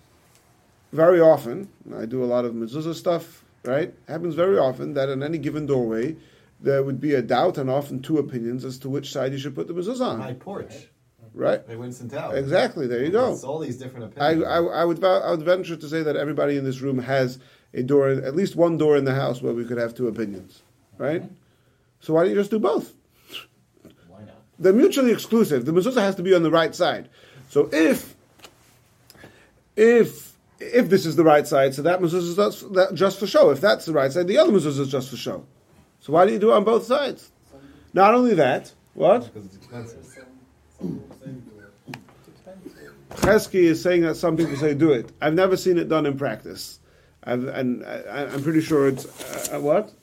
[0.91, 3.93] very often, I do a lot of mezuzah stuff, right?
[4.08, 6.16] happens very often that in any given doorway,
[6.64, 9.53] there would be a doubt and often two opinions as to which side you should
[9.53, 10.88] put the mezuzah My on, porch
[11.34, 11.66] right?
[11.68, 12.36] They at Winston Tower.
[12.36, 13.34] Exactly, there you go.
[13.34, 14.45] It's all these different opinions.
[14.45, 17.39] I, I, would, I would venture to say that everybody in this room has
[17.74, 20.61] a door, at least one door in the house where we could have two opinions,
[20.97, 21.24] right?
[21.99, 22.93] So why don't you just do both?
[24.07, 24.36] Why not?
[24.59, 25.66] They're mutually exclusive.
[25.66, 27.09] The mezuzah has to be on the right side.
[27.49, 28.16] So if
[29.76, 33.28] if if this is the right side, so that mezuzah is just, that, just for
[33.28, 33.49] show.
[33.49, 35.45] If that's the right side, the other mezuzah is just for show.
[36.04, 37.32] So why do you do it on both sides?
[37.93, 39.99] Not only that, what because it's expensive.
[43.12, 45.14] Chesky is saying that some people say do it.
[45.22, 46.80] I've never seen it done in practice,
[47.24, 49.06] I've, and I, I'm pretty sure it's
[49.49, 49.93] uh, what.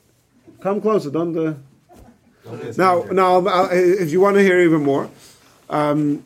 [0.61, 1.37] Come closer, don't.
[1.37, 1.53] Uh,
[2.45, 3.13] Don't Now, me here.
[3.13, 5.07] now, I'll- if you want to hear even more,
[5.69, 6.25] um,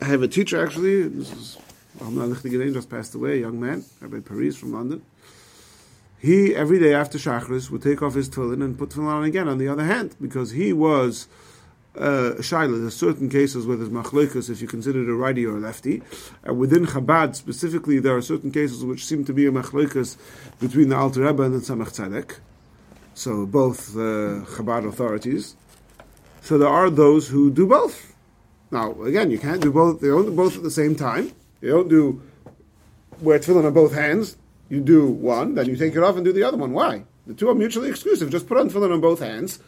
[0.00, 1.08] I have a teacher actually.
[1.08, 1.58] This is
[2.00, 2.32] Alman
[2.72, 5.02] just passed away, a young man, Rabbi Paris from London.
[6.24, 9.46] He every day after Shachris would take off his tefillin and put tefillin on again
[9.46, 11.28] on the other hand because he was
[11.96, 12.80] uh, shaila.
[12.80, 16.00] There's certain cases where there's machlokas if you consider it a righty or a lefty.
[16.48, 20.16] Uh, within Chabad specifically, there are certain cases which seem to be a machlokas
[20.60, 22.38] between the Alter Rebbe and the Tzemach Tzedek.
[23.12, 25.56] So both uh, Chabad authorities.
[26.40, 28.14] So there are those who do both.
[28.70, 30.00] Now, again, you can't do both.
[30.00, 31.32] They don't do both at the same time.
[31.60, 32.22] You don't do
[33.20, 34.38] wear tefillin on both hands.
[34.68, 36.72] You do one, then you take it off and do the other one.
[36.72, 37.04] Why?
[37.26, 38.30] The two are mutually exclusive.
[38.30, 39.58] Just put on tefillin on both hands,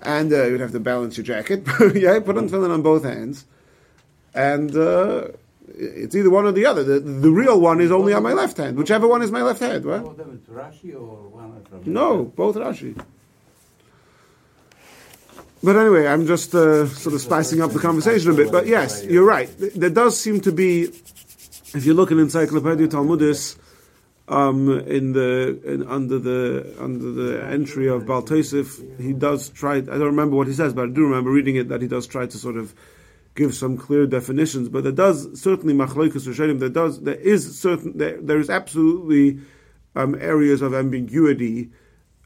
[0.00, 1.66] and uh, you'd have to balance your jacket.
[1.94, 3.44] yeah, put on tefillin on both hands,
[4.34, 5.28] and uh,
[5.74, 6.82] it's either one or the other.
[6.82, 8.76] The, the real one is only on my left hand.
[8.76, 9.84] Whichever one is my left hand.
[9.84, 10.02] What?
[10.02, 13.00] Both of them is Rashi or one from No, both Rashi.
[15.62, 18.52] But anyway, I'm just uh, sort of spicing up the conversation a bit.
[18.52, 19.50] But yes, you're right.
[19.58, 23.58] There does seem to be, if you look in Encyclopedia Talmudis,
[24.28, 29.76] um, in the in, under the under the entry of Baltosif, he does try.
[29.76, 32.06] I don't remember what he says, but I do remember reading it that he does
[32.06, 32.74] try to sort of
[33.34, 34.68] give some clear definitions.
[34.68, 36.58] But there does certainly machloikus rishonim.
[36.58, 39.40] There does there is certain there, there is absolutely
[39.96, 41.70] um, areas of ambiguity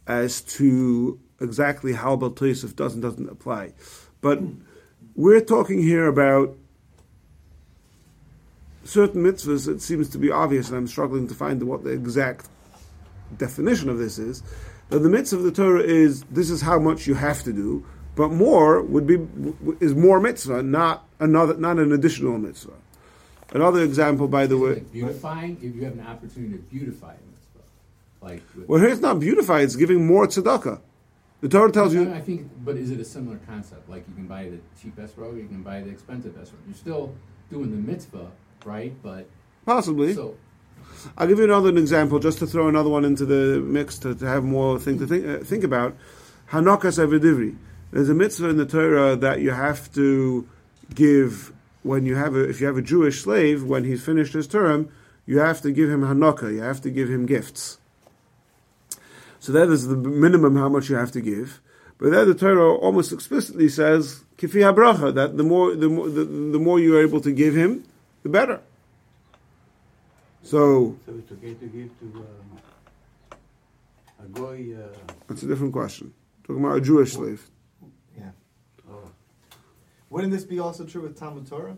[0.07, 3.75] as to exactly how Baltosif does and doesn't apply.
[4.21, 4.41] But
[5.15, 6.57] we're talking here about
[8.85, 9.69] certain mitzvahs.
[9.69, 12.49] It seems to be obvious, and I'm struggling to find what the exact
[13.39, 14.43] definition of this is.
[14.91, 17.85] That the mitzvah of the Torah is this is how much you have to do,
[18.15, 19.19] but more would be
[19.81, 22.75] is more mitzvah, not another, not an additional mitzvah.
[23.53, 27.25] Another example, by the way, Like beautifying, if you have an opportunity to beautify a
[27.31, 27.65] mitzvah.
[28.23, 30.81] Like, with- Well, here it's not beautify; it's giving more tzedakah.
[31.41, 33.89] The Torah tells you I think, but is it a similar concept?
[33.89, 36.61] Like you can buy the cheap esrog, you can buy the expensive esrog.
[36.67, 37.15] You're still
[37.51, 38.31] doing the mitzvah,
[38.65, 38.95] right?
[39.03, 39.29] But
[39.65, 40.15] possibly.
[40.15, 40.37] so
[41.17, 44.27] I'll give you another example, just to throw another one into the mix to, to
[44.27, 45.97] have more thing to think, uh, think about.
[46.51, 47.57] Haanakas Eved Ivri.
[47.91, 50.49] There's a mitzvah in the Torah that you have to
[50.95, 51.53] give
[51.83, 54.91] when you have a, if you have a Jewish slave when he's finished his term,
[55.27, 56.53] you have to give him Hanukkah.
[56.53, 57.79] You have to give him gifts.
[59.41, 61.61] So that is the minimum how much you have to give.
[61.99, 66.25] But there the Torah almost explicitly says kifi habracha that the more the more the,
[66.25, 67.85] the more you are able to give him,
[68.23, 68.61] the better.
[70.43, 72.59] So So it's okay to give to um,
[74.25, 74.75] a goy.
[74.77, 74.97] Uh,
[75.29, 76.13] That's a different question.
[76.47, 77.49] Talking about a Jewish slave.
[78.19, 78.31] Yeah.
[78.91, 79.11] oh,
[80.11, 81.77] Wouldn't this be also true with Talmud Torah?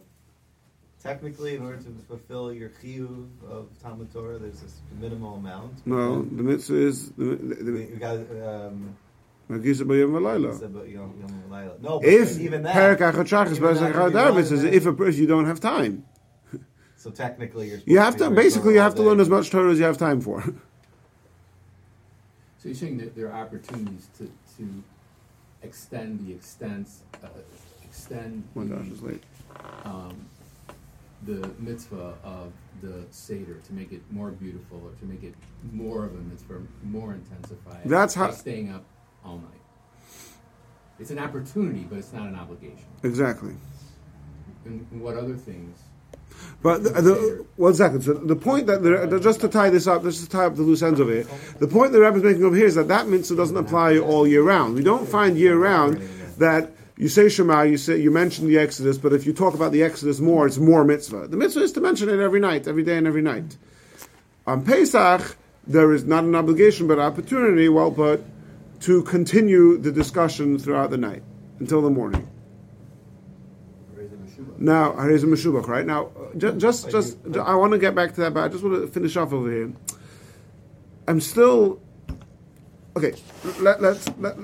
[1.02, 5.86] Technically, in order to fulfill your chiyuv of Talmud Torah, there's this minimal amount.
[5.86, 8.96] No, the mitzvah is the, the, the, You got um,
[9.50, 10.54] Magisa B'Yom V'Layla.
[10.54, 12.98] it's about Yom Yom No, but If even that.
[12.98, 16.06] Achachach is if you Chadav, run it says if a, if you don't have time,
[17.04, 17.80] So technically, you're.
[17.84, 19.98] you have be to basically you have to learn as much Torah as you have
[19.98, 20.42] time for.
[22.56, 24.24] So you're saying that there are opportunities to,
[24.56, 24.82] to
[25.60, 27.28] extend the extents, uh,
[27.84, 29.22] extend My gosh, it's the, late.
[29.84, 30.24] um,
[31.26, 35.34] the mitzvah of the seder to make it more beautiful or to make it
[35.74, 37.82] more of a mitzvah, more intensified.
[37.84, 38.86] That's how- by staying up
[39.22, 39.60] all night.
[40.98, 42.86] It's an opportunity, but it's not an obligation.
[43.02, 43.56] Exactly.
[44.64, 45.80] And what other things?
[46.62, 48.02] But the, the, one second.
[48.02, 50.62] So the point that the, just to tie this up, just to tie up the
[50.62, 51.26] loose ends of it,
[51.58, 54.26] The point the Rebbe is making over here is that that mitzvah doesn't apply all
[54.26, 54.74] year round.
[54.74, 55.98] We don't find year round
[56.38, 59.72] that you say Shema, you say you mention the Exodus, but if you talk about
[59.72, 61.28] the Exodus more, it's more mitzvah.
[61.28, 63.56] The mitzvah is to mention it every night, every day, and every night.
[64.46, 68.22] On Pesach, there is not an obligation but an opportunity, well, but
[68.80, 71.22] to continue the discussion throughout the night
[71.58, 72.28] until the morning.
[74.58, 75.84] Now, Harei Zeh Meshubach, right?
[75.84, 78.62] Now, uh, ju- just, just, I want to get back to that, but I just
[78.62, 79.72] want to finish off over here.
[81.08, 81.80] I'm still,
[82.96, 83.14] okay,
[83.60, 84.36] let, let's, let,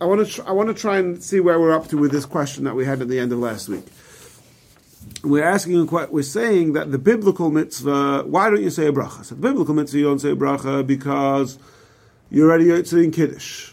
[0.00, 2.12] I want to, tr- I want to try and see where we're up to with
[2.12, 3.84] this question that we had at the end of last week.
[5.24, 9.24] We're asking, we're saying that the biblical mitzvah, why don't you say a bracha?
[9.24, 11.58] So the biblical mitzvah, you don't say a bracha because
[12.30, 13.69] you're already saying Kiddush.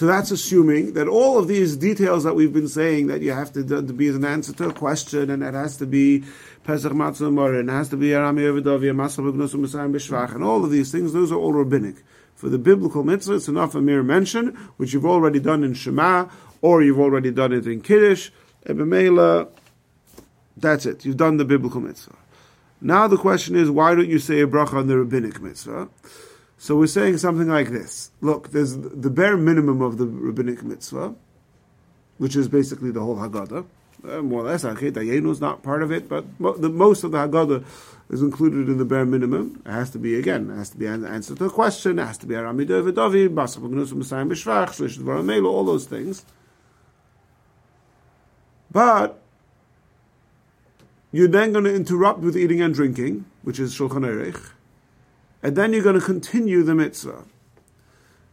[0.00, 3.52] So that's assuming that all of these details that we've been saying that you have
[3.52, 6.24] to, to be an answer to a question, and it has to be
[6.64, 10.42] Pesach Matzah Morin, it has to be Arami Oved Avi, Masal B'Gnus Messiah B'Shvach, and
[10.42, 11.96] all of these things, those are all rabbinic.
[12.34, 16.30] For the biblical mitzvah, it's enough a mere mention, which you've already done in Shema,
[16.62, 18.30] or you've already done it in Kiddush,
[18.64, 19.50] Ebemela,
[20.56, 21.04] that's it.
[21.04, 22.16] You've done the biblical mitzvah.
[22.80, 25.90] Now the question is, why don't you say a bracha on the rabbinic mitzvah?
[26.60, 28.10] So we're saying something like this.
[28.20, 31.14] Look, there's the bare minimum of the rabbinic mitzvah,
[32.18, 33.64] which is basically the whole Haggadah.
[34.06, 37.02] Uh, more or less, Achet Ayenu is not part of it, but mo- the most
[37.02, 37.64] of the Haggadah
[38.10, 39.62] is included in the bare minimum.
[39.64, 42.04] It has to be, again, it has to be an answer to a question, it
[42.04, 46.26] has to be Arami David David, Basar Messiah B'Shvach, Shlish Dvar all those things.
[48.70, 49.18] But
[51.10, 54.50] you're then going to interrupt with eating and drinking, which is Shulchan Orech,
[55.42, 57.24] and then you're going to continue the mitzvah.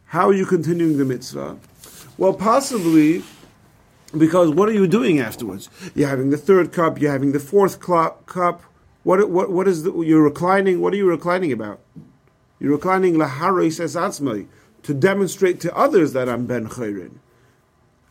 [0.07, 1.57] How are you continuing the mitzvah?
[2.17, 3.23] Well, possibly
[4.17, 5.69] because what are you doing afterwards?
[5.93, 8.63] You're having the third cup, you're having the fourth cup.
[9.03, 10.81] What, what, what is the, you're reclining?
[10.81, 11.79] What are you reclining about?
[12.59, 14.47] You're reclining laharis
[14.83, 17.19] to demonstrate to others that I'm ben chayrin.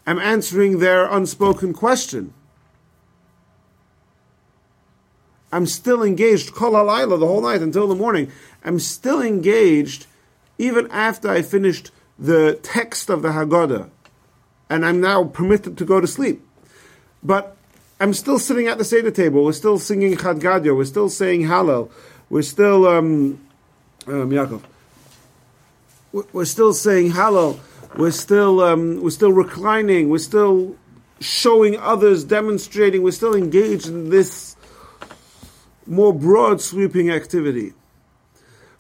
[0.07, 2.33] I'm answering their unspoken question.
[5.53, 8.31] I'm still engaged kol halayla the whole night until the morning.
[8.65, 10.07] I'm still engaged
[10.59, 13.91] even after I finished the text of the Haggadah,
[14.71, 16.43] and I'm now permitted to go to sleep.
[17.23, 17.57] But
[18.01, 19.45] I'm still sitting at the Seder table.
[19.45, 20.77] We're still singing Chad Gadya.
[20.77, 21.91] We're still saying Hallel.
[22.29, 23.41] We're still um,
[24.07, 24.63] um, Yaakov.
[26.33, 27.61] We're still saying Hallel.
[27.97, 30.09] We're still um, we're still reclining.
[30.09, 30.77] We're still
[31.21, 33.03] showing others, demonstrating.
[33.03, 34.56] We're still engaged in this
[35.87, 37.73] more broad sweeping activity.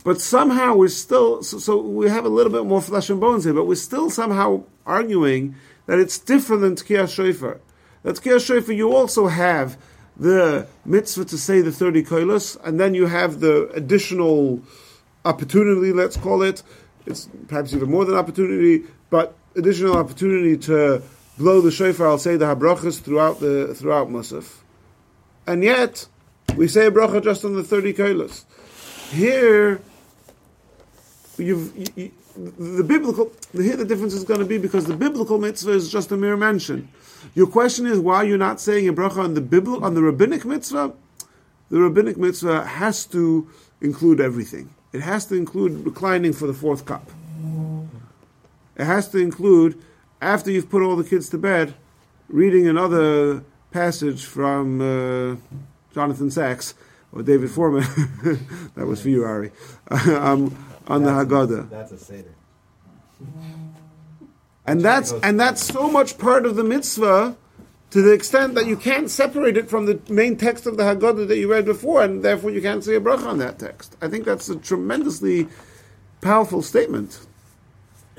[0.05, 3.45] But somehow we're still, so, so we have a little bit more flesh and bones
[3.45, 5.57] here, but we're still somehow arguing
[5.87, 7.61] that it's different than Tkiyah Shofar.
[8.03, 9.77] That Tkiyah Shofar, you also have
[10.17, 14.63] the mitzvah to say the 30 koilos, and then you have the additional
[15.25, 16.63] opportunity, let's call it.
[17.05, 21.03] It's perhaps even more than opportunity, but additional opportunity to
[21.39, 24.61] blow the shofar, I'll say the habrachas throughout the throughout Musaf.
[25.47, 26.07] And yet,
[26.57, 28.45] We say a bracha just on the 30 kailas.
[29.11, 29.81] Here,
[31.37, 31.73] you,
[32.37, 36.11] the biblical, here the difference is going to be because the biblical mitzvah is just
[36.13, 36.89] a mere mention.
[37.35, 40.47] Your question is why you're not saying a bracha on the biblical, on the rabbinic
[40.47, 40.95] mitzvah?
[41.69, 43.51] The rabbinic mitzvah has to
[43.83, 44.71] include everything.
[44.93, 47.11] It has to include reclining for the fourth cup.
[48.77, 49.83] It has to include,
[50.23, 51.75] after you've put all the kids to bed,
[52.29, 55.37] reading another passage from uh,
[55.97, 56.75] Jonathan Sacks
[57.11, 57.83] or David Fohrman.
[58.75, 59.51] that was for you, Ari.
[59.91, 60.55] um,
[60.87, 61.71] on the That's a- Haggadah.
[61.71, 62.35] That's a seder.
[64.67, 67.37] And that's and that's so much part of the mitzvah
[67.93, 71.29] to the extent that you can't separate it from the main text of the Haggadah
[71.29, 73.97] that you read before, and therefore you can't say a bracha on that text.
[74.03, 75.49] I think that's a tremendously
[76.21, 77.27] powerful statement.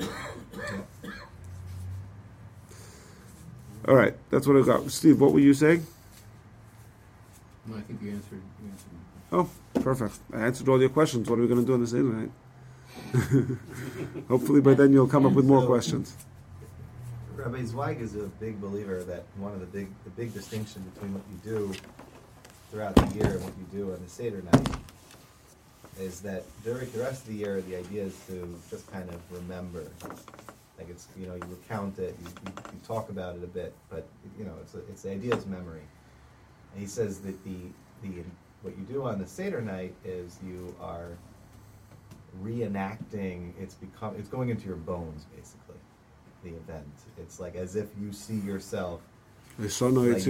[3.86, 4.90] All right, that's what I got.
[4.90, 5.86] Steve, what were you saying?
[7.68, 8.40] No, I think you answered.
[8.62, 8.90] You answered.
[9.30, 9.48] Oh,
[9.82, 10.18] perfect.
[10.32, 11.28] I answered all your questions.
[11.28, 12.30] What are we going to do on this night?
[14.28, 16.16] Hopefully by then you'll come up with more questions.
[17.36, 21.14] Rabbi Zweig is a big believer that one of the big the big distinction between
[21.14, 21.72] what you do
[22.70, 24.68] throughout the year and what you do on the Seder night
[26.00, 29.20] is that during the rest of the year the idea is to just kind of
[29.30, 29.84] remember.
[30.78, 33.74] Like it's you know, you recount it, you, you, you talk about it a bit,
[33.90, 34.06] but
[34.38, 35.82] you know, it's a, it's the idea is memory.
[36.72, 37.56] And he says that the
[38.02, 38.22] the
[38.62, 41.08] what you do on the Seder night is you are
[42.42, 45.74] reenacting it's become it's going into your bones basically
[46.44, 46.86] the event.
[47.18, 49.00] It's like as if you see yourself
[50.14, 50.22] like-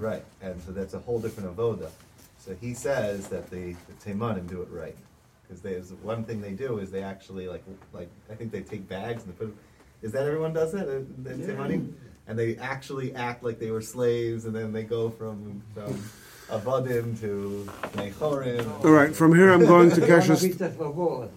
[0.00, 1.90] right and so that's a whole different avoda.
[2.38, 4.96] So he says that the, the Teimanim do it right
[5.42, 8.88] because there's one thing they do is they actually like like I think they take
[8.88, 9.54] bags and they put
[10.00, 11.92] is that everyone does that in in Teimanim
[12.30, 16.00] and they actually act like they were slaves and then they go from from
[16.48, 20.42] Avadim to Nechorim All right, from here I'm going to They wanna Keshes.
[20.42, 21.28] be the favor.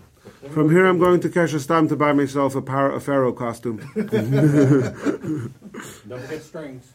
[0.51, 3.77] From here, I'm going to Keshes to buy myself a, par- a pharaoh costume.
[3.95, 4.09] Don't
[6.21, 6.85] forget strings.